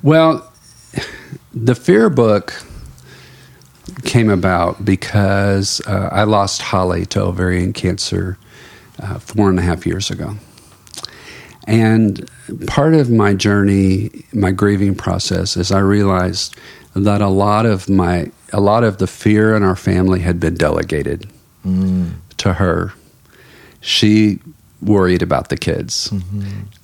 well, 0.02 0.52
the 1.54 1.74
fear 1.74 2.10
book 2.10 2.54
came 4.04 4.30
about 4.30 4.84
because 4.84 5.80
uh, 5.86 6.08
I 6.12 6.24
lost 6.24 6.62
Holly 6.62 7.06
to 7.06 7.22
ovarian 7.22 7.72
cancer 7.72 8.38
uh, 9.00 9.18
four 9.18 9.50
and 9.50 9.58
a 9.58 9.62
half 9.62 9.86
years 9.86 10.10
ago. 10.10 10.36
And 11.66 12.28
part 12.66 12.94
of 12.94 13.10
my 13.10 13.34
journey, 13.34 14.10
my 14.32 14.50
grieving 14.50 14.94
process, 14.94 15.56
is 15.56 15.70
I 15.70 15.78
realized 15.78 16.56
that 16.94 17.20
a 17.20 17.28
lot 17.28 17.66
of 17.66 17.88
my, 17.88 18.30
a 18.52 18.60
lot 18.60 18.84
of 18.84 18.98
the 18.98 19.06
fear 19.06 19.54
in 19.54 19.62
our 19.62 19.76
family 19.76 20.20
had 20.20 20.40
been 20.40 20.54
delegated 20.54 21.28
to 22.38 22.54
her. 22.54 22.92
She 23.80 24.40
worried 24.82 25.22
about 25.22 25.48
the 25.48 25.56
kids. 25.56 26.12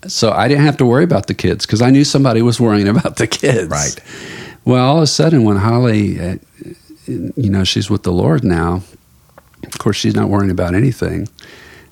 So 0.07 0.31
I 0.31 0.49
didn't 0.49 0.65
have 0.65 0.77
to 0.79 0.87
worry 0.87 1.05
about 1.05 1.27
the 1.27 1.35
kids 1.35 1.67
because 1.67 1.83
I 1.83 1.91
knew 1.91 2.05
somebody 2.05 2.43
was 2.43 2.61
worrying 2.61 2.89
about 2.97 3.17
the 3.17 3.27
kids. 3.27 3.71
Right. 3.71 4.01
Well, 4.65 4.87
all 4.87 4.97
of 4.99 5.03
a 5.03 5.07
sudden, 5.07 5.45
when 5.45 5.57
Holly, 5.57 6.21
uh, 6.21 6.37
you 7.07 7.51
know, 7.51 7.65
she's 7.65 7.91
with 7.91 8.03
the 8.03 8.13
Lord 8.13 8.45
now, 8.45 8.83
of 9.65 9.79
course, 9.79 9.97
she's 9.97 10.15
not 10.15 10.29
worrying 10.29 10.51
about 10.51 10.75
anything. 10.75 11.29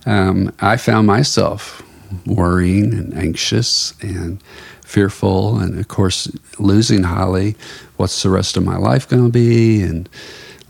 Um, 0.04 0.52
I 0.60 0.76
found 0.76 1.06
myself 1.06 1.82
worrying 2.26 2.92
and 2.92 3.14
anxious 3.14 3.92
and 4.00 4.40
fearful. 4.84 5.58
And 5.58 5.78
of 5.78 5.88
course, 5.88 6.30
losing 6.58 7.02
Holly, 7.02 7.56
what's 7.96 8.22
the 8.22 8.30
rest 8.30 8.56
of 8.56 8.64
my 8.64 8.76
life 8.76 9.08
going 9.08 9.24
to 9.24 9.32
be? 9.32 9.82
And 9.82 10.08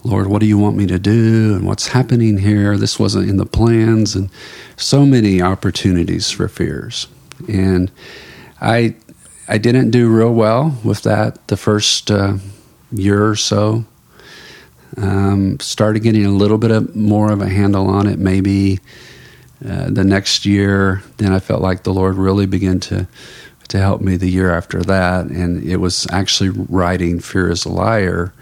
Lord, 0.07 0.29
what 0.29 0.38
do 0.38 0.47
you 0.47 0.57
want 0.57 0.77
me 0.77 0.87
to 0.87 1.01
do? 1.01 1.57
And 1.57 1.66
what's 1.66 1.88
happening 1.88 2.38
here? 2.38 2.77
This 2.77 2.97
wasn't 2.97 3.29
in 3.29 3.38
the 3.38 3.45
plans. 3.45 4.14
And 4.14 4.31
so 4.77 5.05
many 5.05 5.42
opportunities 5.42 6.31
for 6.31 6.47
fears. 6.47 7.09
And 7.49 7.90
I, 8.61 8.95
I 9.49 9.59
didn't 9.59 9.90
do 9.90 10.09
real 10.09 10.33
well 10.33 10.79
with 10.85 11.03
that 11.03 11.49
the 11.49 11.57
first 11.57 12.12
uh, 12.12 12.35
year 12.92 13.29
or 13.29 13.35
so. 13.35 13.85
Um, 14.97 15.59
started 15.59 16.05
getting 16.05 16.25
a 16.25 16.31
little 16.31 16.57
bit 16.57 16.71
of 16.71 16.95
more 16.95 17.33
of 17.33 17.42
a 17.42 17.49
handle 17.49 17.88
on 17.88 18.07
it. 18.07 18.21
Maybe 18.21 18.79
uh, 19.69 19.90
the 19.90 20.05
next 20.05 20.47
year, 20.47 21.03
then 21.16 21.33
I 21.33 21.40
felt 21.40 21.62
like 21.62 21.83
the 21.83 21.92
Lord 21.92 22.14
really 22.14 22.47
began 22.47 22.79
to 22.81 23.09
to 23.69 23.79
help 23.79 24.01
me 24.01 24.16
the 24.16 24.31
year 24.31 24.53
after 24.53 24.81
that, 24.83 25.27
and 25.27 25.61
it 25.64 25.79
was 25.79 26.07
actually 26.12 26.51
writing 26.51 27.19
"Fear 27.19 27.51
Is 27.51 27.64
a 27.64 27.69
Liar," 27.69 28.33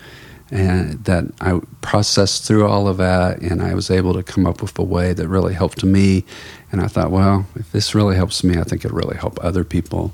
and 0.51 1.05
that 1.05 1.25
I 1.41 1.61
processed 1.81 2.45
through 2.45 2.67
all 2.67 2.87
of 2.87 2.99
that, 2.99 3.41
and 3.41 3.63
I 3.63 3.75
was 3.75 3.91
able 3.91 4.15
to 4.15 4.23
come 4.23 4.47
up 4.47 4.63
with 4.63 4.79
a 4.79 4.83
way 4.83 5.13
that 5.13 5.29
really 5.29 5.55
helped 5.55 5.85
me. 5.85 6.25
And 6.71 6.81
I 6.81 6.87
thought, 6.87 7.11
well, 7.11 7.47
if 7.57 7.73
this 7.73 7.95
really 7.95 8.17
helps 8.17 8.45
me, 8.45 8.59
I 8.59 8.65
think 8.65 8.85
it'll 8.85 8.97
really 8.97 9.17
help 9.17 9.39
other 9.43 9.65
people. 9.65 10.13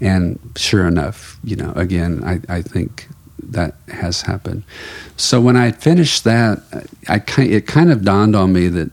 And 0.00 0.38
sure 0.56 0.86
enough, 0.86 1.38
you 1.42 1.56
know, 1.56 1.72
again, 1.74 2.22
I, 2.24 2.40
I 2.48 2.62
think 2.62 3.08
that 3.42 3.74
has 3.88 4.22
happened. 4.22 4.64
So 5.16 5.40
when 5.40 5.56
I 5.56 5.72
finished 5.72 6.24
that, 6.24 6.62
I 7.08 7.18
kind 7.18 7.50
it 7.50 7.66
kind 7.66 7.90
of 7.90 8.04
dawned 8.04 8.36
on 8.36 8.52
me 8.52 8.68
that 8.68 8.90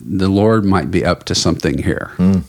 the 0.00 0.28
Lord 0.28 0.64
might 0.64 0.90
be 0.90 1.04
up 1.04 1.24
to 1.24 1.34
something 1.34 1.82
here. 1.82 2.12
Hmm. 2.16 2.40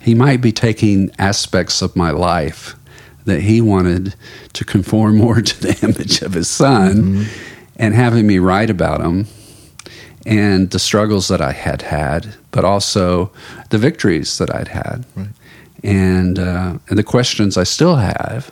He 0.00 0.14
might 0.14 0.40
be 0.40 0.52
taking 0.52 1.10
aspects 1.18 1.82
of 1.82 1.94
my 1.96 2.10
life 2.10 2.76
that 3.28 3.40
He 3.42 3.60
wanted 3.60 4.14
to 4.54 4.64
conform 4.64 5.16
more 5.24 5.40
to 5.40 5.60
the 5.62 5.78
image 5.82 6.22
of 6.22 6.32
His 6.34 6.48
Son, 6.50 7.26
and 7.76 7.94
having 7.94 8.26
me 8.26 8.38
write 8.38 8.70
about 8.70 9.00
him 9.00 9.26
and 10.26 10.70
the 10.70 10.78
struggles 10.78 11.28
that 11.28 11.40
I 11.40 11.52
had 11.52 11.82
had, 11.82 12.34
but 12.50 12.64
also 12.64 13.30
the 13.70 13.78
victories 13.78 14.38
that 14.38 14.54
I'd 14.54 14.68
had, 14.68 15.06
Right. 15.16 15.28
and 15.84 16.38
uh, 16.38 16.78
and 16.88 16.98
the 16.98 17.04
questions 17.04 17.56
I 17.56 17.64
still 17.64 17.96
have, 17.96 18.50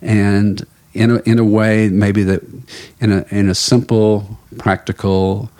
and 0.00 0.64
in 0.94 1.10
a, 1.10 1.16
in 1.26 1.38
a 1.38 1.44
way 1.44 1.88
maybe 1.88 2.22
that 2.24 2.42
in 3.00 3.12
a 3.12 3.24
in 3.30 3.48
a 3.50 3.54
simple, 3.54 4.38
practical 4.58 5.50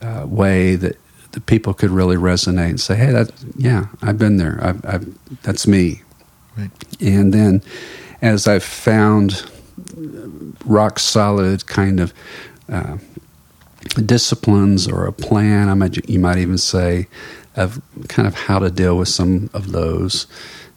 uh, 0.00 0.24
way 0.26 0.76
that 0.76 0.96
the 1.32 1.40
people 1.40 1.74
could 1.74 1.90
really 1.90 2.16
resonate 2.16 2.70
and 2.70 2.80
say, 2.80 2.94
"Hey, 2.96 3.10
that 3.12 3.30
yeah, 3.58 3.86
I've 4.02 4.18
been 4.18 4.36
there. 4.38 4.58
I've, 4.62 4.84
I've 4.86 5.42
that's 5.42 5.66
me." 5.66 6.02
Right. 6.56 6.70
And 7.00 7.32
then, 7.34 7.60
as 8.22 8.46
I've 8.48 8.64
found 8.64 9.44
rock 10.64 10.98
solid 10.98 11.66
kind 11.66 12.00
of 12.00 12.14
uh, 12.70 12.96
disciplines 14.06 14.88
or 14.88 15.06
a 15.06 15.12
plan, 15.12 15.68
I 15.68 15.74
might, 15.74 16.08
you 16.08 16.20
might 16.20 16.38
even 16.38 16.56
say, 16.56 17.08
of 17.56 17.82
kind 18.08 18.26
of 18.26 18.34
how 18.34 18.58
to 18.60 18.70
deal 18.70 18.96
with 18.96 19.08
some 19.08 19.50
of 19.52 19.72
those 19.72 20.26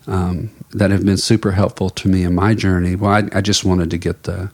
um, 0.07 0.49
that 0.71 0.91
have 0.91 1.05
been 1.05 1.17
super 1.17 1.51
helpful 1.51 1.89
to 1.91 2.09
me 2.09 2.23
in 2.23 2.35
my 2.35 2.53
journey. 2.53 2.95
Well, 2.95 3.11
I, 3.11 3.29
I 3.37 3.41
just 3.41 3.63
wanted 3.63 3.89
to 3.91 3.97
get 3.97 4.23
the, 4.23 4.51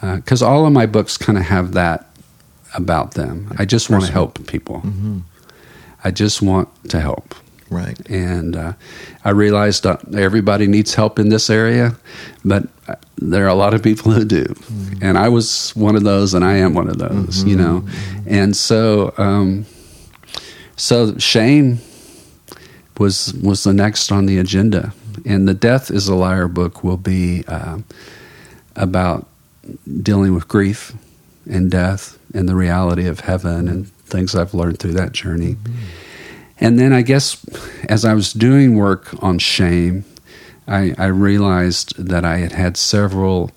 because 0.00 0.42
all 0.42 0.64
of 0.64 0.72
my 0.72 0.86
books 0.86 1.18
kind 1.18 1.36
of 1.36 1.44
have 1.44 1.72
that 1.72 2.08
about 2.74 3.12
them. 3.14 3.52
I 3.58 3.64
just 3.64 3.90
want 3.90 4.04
to 4.04 4.12
help 4.12 4.46
people. 4.46 4.82
I 6.04 6.10
just 6.10 6.40
want 6.40 6.68
to 6.88 7.00
help. 7.00 7.34
Right. 7.72 7.98
And 8.10 8.54
uh, 8.54 8.72
I 9.24 9.30
realized 9.30 9.82
that 9.84 10.14
everybody 10.14 10.66
needs 10.66 10.94
help 10.94 11.18
in 11.18 11.30
this 11.30 11.48
area, 11.48 11.96
but 12.44 12.64
uh, 12.86 12.96
there 13.16 13.44
are 13.44 13.48
a 13.48 13.54
lot 13.54 13.72
of 13.72 13.82
people 13.82 14.12
who 14.12 14.24
do. 14.24 14.54
And 15.00 15.16
I 15.16 15.28
was 15.30 15.74
one 15.74 15.96
of 15.96 16.04
those, 16.04 16.34
and 16.34 16.44
I 16.44 16.56
am 16.56 16.74
one 16.74 16.88
of 16.88 16.98
those, 16.98 17.44
you 17.44 17.56
know. 17.56 17.86
And 18.26 18.54
so, 18.54 19.14
um, 19.16 19.64
so 20.76 21.16
shame 21.18 21.78
was 22.98 23.32
was 23.42 23.64
the 23.64 23.72
next 23.72 24.12
on 24.12 24.26
the 24.26 24.38
agenda, 24.38 24.92
and 25.24 25.48
the 25.48 25.54
Death 25.54 25.90
is 25.90 26.08
a 26.08 26.14
Liar 26.14 26.48
book 26.48 26.84
will 26.84 26.98
be 26.98 27.44
uh, 27.48 27.78
about 28.76 29.26
dealing 30.02 30.34
with 30.34 30.46
grief 30.46 30.92
and 31.48 31.70
death 31.70 32.18
and 32.34 32.48
the 32.48 32.54
reality 32.54 33.06
of 33.06 33.20
heaven 33.20 33.68
and 33.68 33.88
things 34.04 34.34
I've 34.34 34.54
learned 34.54 34.78
through 34.78 34.92
that 34.94 35.12
journey. 35.12 35.56
And 36.62 36.78
then 36.78 36.92
I 36.92 37.02
guess 37.02 37.44
as 37.88 38.04
I 38.04 38.14
was 38.14 38.32
doing 38.32 38.76
work 38.76 39.20
on 39.20 39.40
shame, 39.40 40.04
I, 40.68 40.94
I 40.96 41.06
realized 41.06 41.96
that 41.96 42.24
I 42.24 42.36
had 42.36 42.52
had 42.52 42.76
several 42.76 43.50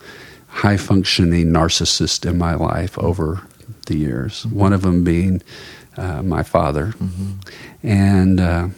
high 0.48 0.78
functioning 0.78 1.52
narcissists 1.52 2.28
in 2.28 2.40
my 2.40 2.56
life 2.56 2.98
over 2.98 3.44
the 3.86 3.96
years, 3.96 4.48
one 4.48 4.74
of 4.74 4.82
them 4.82 5.04
being 5.04 5.44
uh, 5.98 6.24
my 6.24 6.42
father. 6.42 6.96
And 7.84 8.40
uh, 8.40 8.70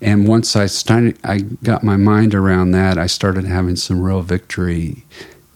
and 0.00 0.26
once 0.26 0.56
I 0.56 0.66
started, 0.66 1.16
I 1.22 1.38
got 1.38 1.84
my 1.84 1.96
mind 1.96 2.34
around 2.34 2.72
that. 2.72 2.98
I 2.98 3.06
started 3.06 3.44
having 3.44 3.76
some 3.76 4.02
real 4.02 4.22
victory 4.22 5.04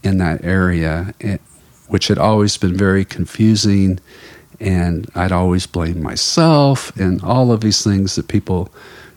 in 0.05 0.19
that 0.19 0.45
area, 0.45 1.13
eh, 1.21 1.39
which 1.89 2.07
had 2.07 2.19
always 2.19 2.57
been 2.57 2.77
very 2.77 3.05
confusing, 3.05 3.99
and 4.61 5.09
I'd 5.15 5.33
always 5.33 5.67
blame 5.67 6.03
myself 6.03 6.95
and 6.97 7.23
all 7.23 7.53
of 7.53 7.61
these 7.61 7.83
things 7.85 8.17
that 8.17 8.29
people 8.29 8.73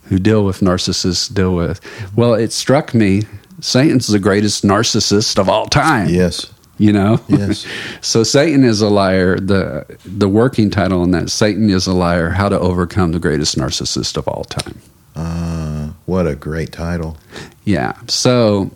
who 0.05 0.19
deal 0.19 0.43
with 0.45 0.59
narcissists 0.59 1.33
deal 1.33 1.55
with. 1.55 1.79
Well, 2.15 2.33
it 2.33 2.51
struck 2.51 2.93
me 2.93 3.23
Satan's 3.61 4.07
the 4.07 4.19
greatest 4.19 4.63
narcissist 4.63 5.37
of 5.39 5.47
all 5.47 5.67
time 5.67 6.09
Yes. 6.09 6.51
you 6.77 6.91
know 6.91 7.19
Yes. 7.27 7.65
so 8.01 8.23
satan 8.23 8.63
is 8.63 8.81
a 8.81 8.89
liar 8.89 9.37
the 9.37 9.85
the 10.03 10.27
working 10.27 10.71
title 10.71 11.01
on 11.03 11.11
that 11.11 11.29
satan 11.29 11.69
is 11.69 11.85
a 11.85 11.93
liar 11.93 12.29
how 12.31 12.49
to 12.49 12.59
overcome 12.59 13.11
the 13.11 13.19
greatest 13.19 13.55
narcissist 13.57 14.17
of 14.17 14.27
all 14.27 14.43
time 14.45 14.81
Uh, 15.15 15.91
what 16.07 16.25
a 16.25 16.35
great 16.35 16.71
title. 16.71 17.17
yeah 17.65 17.93
so 18.07 18.71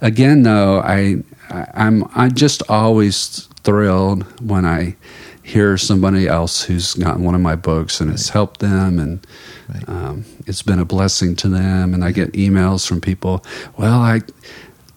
again 0.00 0.42
though 0.42 0.80
i, 0.80 1.16
I 1.50 1.66
i'm 1.74 2.04
i'm 2.14 2.32
just 2.34 2.62
always 2.70 3.46
thrilled 3.62 4.22
when 4.40 4.64
i 4.64 4.96
hear 5.44 5.76
somebody 5.76 6.26
else 6.26 6.62
who's 6.64 6.94
gotten 6.94 7.22
one 7.22 7.34
of 7.34 7.40
my 7.40 7.54
books 7.54 8.00
and 8.00 8.10
it's 8.10 8.30
helped 8.30 8.60
them 8.60 8.98
and 8.98 9.24
Right. 9.68 9.88
um, 9.88 10.24
it's 10.46 10.62
been 10.62 10.78
a 10.78 10.84
blessing 10.84 11.36
to 11.36 11.48
them. 11.48 11.94
And 11.94 12.04
I 12.04 12.12
get 12.12 12.32
emails 12.32 12.86
from 12.86 13.00
people. 13.00 13.44
Well, 13.78 13.98
I, 14.00 14.20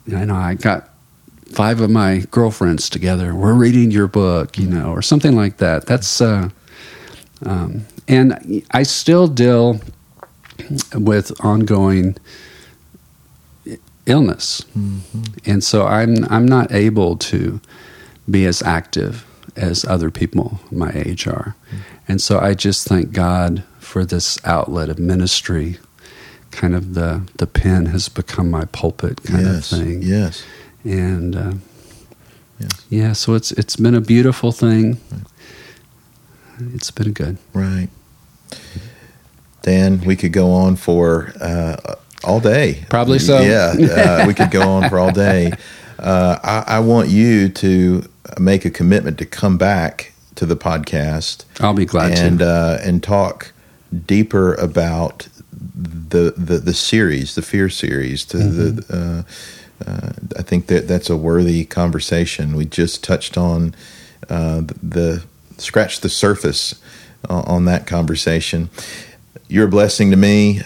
you 0.06 0.26
know, 0.26 0.34
I 0.34 0.54
got 0.54 0.90
five 1.46 1.80
of 1.80 1.90
my 1.90 2.24
girlfriends 2.30 2.90
together. 2.90 3.34
We're 3.34 3.54
reading 3.54 3.90
your 3.90 4.08
book, 4.08 4.58
you 4.58 4.66
know, 4.66 4.90
or 4.92 5.00
something 5.00 5.34
like 5.36 5.56
that. 5.58 5.86
That's 5.86 6.20
uh, 6.20 6.50
um, 7.46 7.86
and 8.06 8.62
I 8.72 8.82
still 8.82 9.26
deal 9.28 9.80
with 10.94 11.32
ongoing 11.44 12.16
illness, 14.06 14.64
and 15.46 15.62
so 15.62 15.86
I'm 15.86 16.24
I'm 16.30 16.46
not 16.46 16.72
able 16.72 17.16
to 17.16 17.60
be 18.30 18.44
as 18.46 18.62
active 18.62 19.24
as 19.58 19.84
other 19.84 20.10
people 20.10 20.60
my 20.70 20.90
age 20.94 21.26
are, 21.26 21.54
and 22.08 22.20
so 22.22 22.38
I 22.38 22.54
just 22.54 22.86
thank 22.88 23.12
God 23.12 23.62
for 23.78 24.04
this 24.04 24.38
outlet 24.44 24.88
of 24.88 24.98
ministry. 24.98 25.78
Kind 26.50 26.74
of 26.74 26.94
the 26.94 27.22
the 27.36 27.46
pen 27.46 27.86
has 27.86 28.08
become 28.08 28.50
my 28.50 28.64
pulpit 28.66 29.22
kind 29.22 29.44
yes. 29.46 29.72
of 29.72 29.78
thing, 29.78 30.02
Yes. 30.02 30.42
and 30.84 31.36
uh, 31.36 31.52
Yes. 32.58 32.84
yeah, 32.90 33.12
so 33.12 33.34
it's 33.34 33.52
it's 33.52 33.76
been 33.76 33.94
a 33.94 34.00
beautiful 34.00 34.50
thing. 34.52 34.98
It's 36.74 36.90
been 36.90 37.12
good. 37.12 37.38
Right. 37.54 37.88
Dan, 39.62 40.00
we 40.04 40.16
could 40.16 40.32
go 40.32 40.50
on 40.50 40.76
for 40.76 41.32
uh, 41.40 41.76
all 42.24 42.40
day. 42.40 42.84
Probably 42.88 43.18
so. 43.18 43.40
Yeah, 43.40 43.74
uh, 44.22 44.24
we 44.26 44.34
could 44.34 44.50
go 44.50 44.62
on 44.68 44.88
for 44.88 44.98
all 44.98 45.12
day. 45.28 45.52
Uh, 45.98 46.38
I, 46.42 46.76
I 46.76 46.80
want 46.80 47.08
you 47.10 47.48
to 47.50 48.02
make 48.38 48.64
a 48.64 48.70
commitment 48.70 49.18
to 49.18 49.26
come 49.26 49.58
back 49.58 50.12
to 50.34 50.46
the 50.46 50.56
podcast 50.56 51.44
I'll 51.60 51.74
be 51.74 51.84
glad 51.84 52.18
and 52.18 52.38
to. 52.38 52.46
uh, 52.46 52.78
and 52.82 53.02
talk 53.02 53.52
deeper 54.06 54.54
about 54.54 55.28
the 55.50 56.34
the, 56.36 56.58
the 56.58 56.74
series, 56.74 57.34
the 57.34 57.42
fear 57.42 57.68
series. 57.68 58.24
To 58.26 58.38
the 58.38 59.24
uh, 59.86 59.90
uh, 59.90 60.12
I 60.38 60.42
think 60.42 60.66
that 60.66 60.88
that's 60.88 61.10
a 61.10 61.16
worthy 61.16 61.64
conversation. 61.64 62.56
We 62.56 62.64
just 62.66 63.02
touched 63.02 63.36
on 63.36 63.74
uh, 64.28 64.60
the, 64.60 64.74
the 64.82 65.24
scratched 65.56 66.02
the 66.02 66.08
surface 66.08 66.80
uh, 67.28 67.42
on 67.46 67.64
that 67.64 67.86
conversation. 67.86 68.70
You're 69.48 69.66
a 69.66 69.70
blessing 69.70 70.10
to 70.10 70.16
me. 70.16 70.60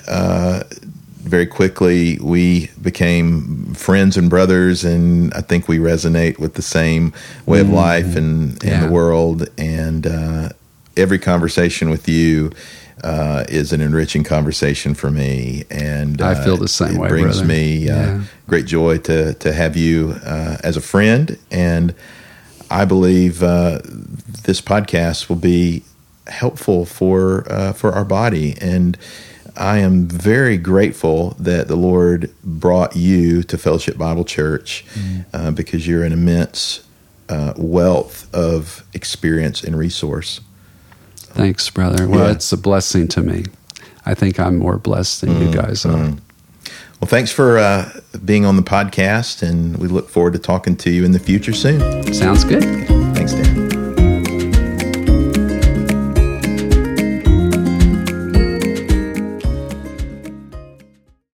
Uh, 1.32 1.36
very 1.36 1.46
quickly, 1.46 2.18
we 2.20 2.68
became 2.80 3.72
friends 3.74 4.16
and 4.16 4.28
brothers, 4.28 4.84
and 4.84 5.32
I 5.34 5.40
think 5.40 5.66
we 5.66 5.78
resonate 5.78 6.38
with 6.38 6.54
the 6.54 6.62
same 6.62 7.12
way 7.46 7.60
of 7.60 7.70
life 7.70 8.16
and, 8.16 8.62
and 8.62 8.64
Yeah. 8.64 8.86
the 8.86 8.92
world. 8.92 9.48
And 9.58 10.06
uh, 10.06 10.48
every 10.96 11.18
conversation 11.18 11.88
with 11.90 12.06
you 12.08 12.50
uh, 13.02 13.44
is 13.48 13.72
an 13.72 13.80
enriching 13.80 14.24
conversation 14.24 14.94
for 14.94 15.10
me. 15.10 15.64
And 15.70 16.20
I 16.20 16.32
uh, 16.32 16.44
feel 16.44 16.56
the 16.58 16.68
same 16.68 16.96
it 16.96 16.98
way, 17.00 17.08
brings 17.08 17.36
brother. 17.38 17.48
me 17.48 17.88
uh, 17.88 17.94
Yeah. 17.96 18.20
great 18.46 18.66
joy 18.66 18.98
to 18.98 19.32
to 19.34 19.52
have 19.52 19.76
you 19.76 20.14
uh, 20.24 20.58
as 20.62 20.76
a 20.76 20.80
friend, 20.82 21.38
and 21.50 21.94
I 22.70 22.84
believe 22.84 23.42
uh, 23.42 23.78
this 24.44 24.60
podcast 24.60 25.28
will 25.28 25.40
be 25.40 25.82
helpful 26.26 26.84
for 26.84 27.44
uh, 27.50 27.72
for 27.72 27.92
our 27.92 28.04
body 28.04 28.54
and. 28.60 28.96
I 29.56 29.78
am 29.78 30.06
very 30.08 30.56
grateful 30.56 31.36
that 31.38 31.68
the 31.68 31.76
Lord 31.76 32.30
brought 32.42 32.96
you 32.96 33.42
to 33.44 33.58
Fellowship 33.58 33.98
Bible 33.98 34.24
Church 34.24 34.84
uh, 35.32 35.50
because 35.50 35.86
you're 35.86 36.04
an 36.04 36.12
immense 36.12 36.86
uh, 37.28 37.52
wealth 37.56 38.32
of 38.34 38.84
experience 38.94 39.62
and 39.62 39.76
resource. 39.76 40.40
Thanks, 41.16 41.68
brother. 41.70 42.08
Well, 42.08 42.26
Yeah. 42.26 42.32
it's 42.32 42.52
a 42.52 42.56
blessing 42.58 43.08
to 43.08 43.22
me. 43.22 43.44
I 44.04 44.14
think 44.14 44.40
I'm 44.40 44.58
more 44.58 44.78
blessed 44.78 45.20
than 45.22 45.40
you 45.40 45.52
guys 45.52 45.84
are. 45.86 46.16
Well, 47.00 47.08
thanks 47.08 47.30
for 47.32 47.58
uh, 47.58 47.90
being 48.24 48.44
on 48.44 48.56
the 48.56 48.62
podcast, 48.62 49.42
and 49.42 49.76
we 49.76 49.88
look 49.88 50.08
forward 50.08 50.32
to 50.34 50.38
talking 50.38 50.76
to 50.76 50.90
you 50.90 51.04
in 51.04 51.12
the 51.12 51.18
future 51.18 51.52
soon. 51.52 52.12
Sounds 52.12 52.44
good. 52.44 52.62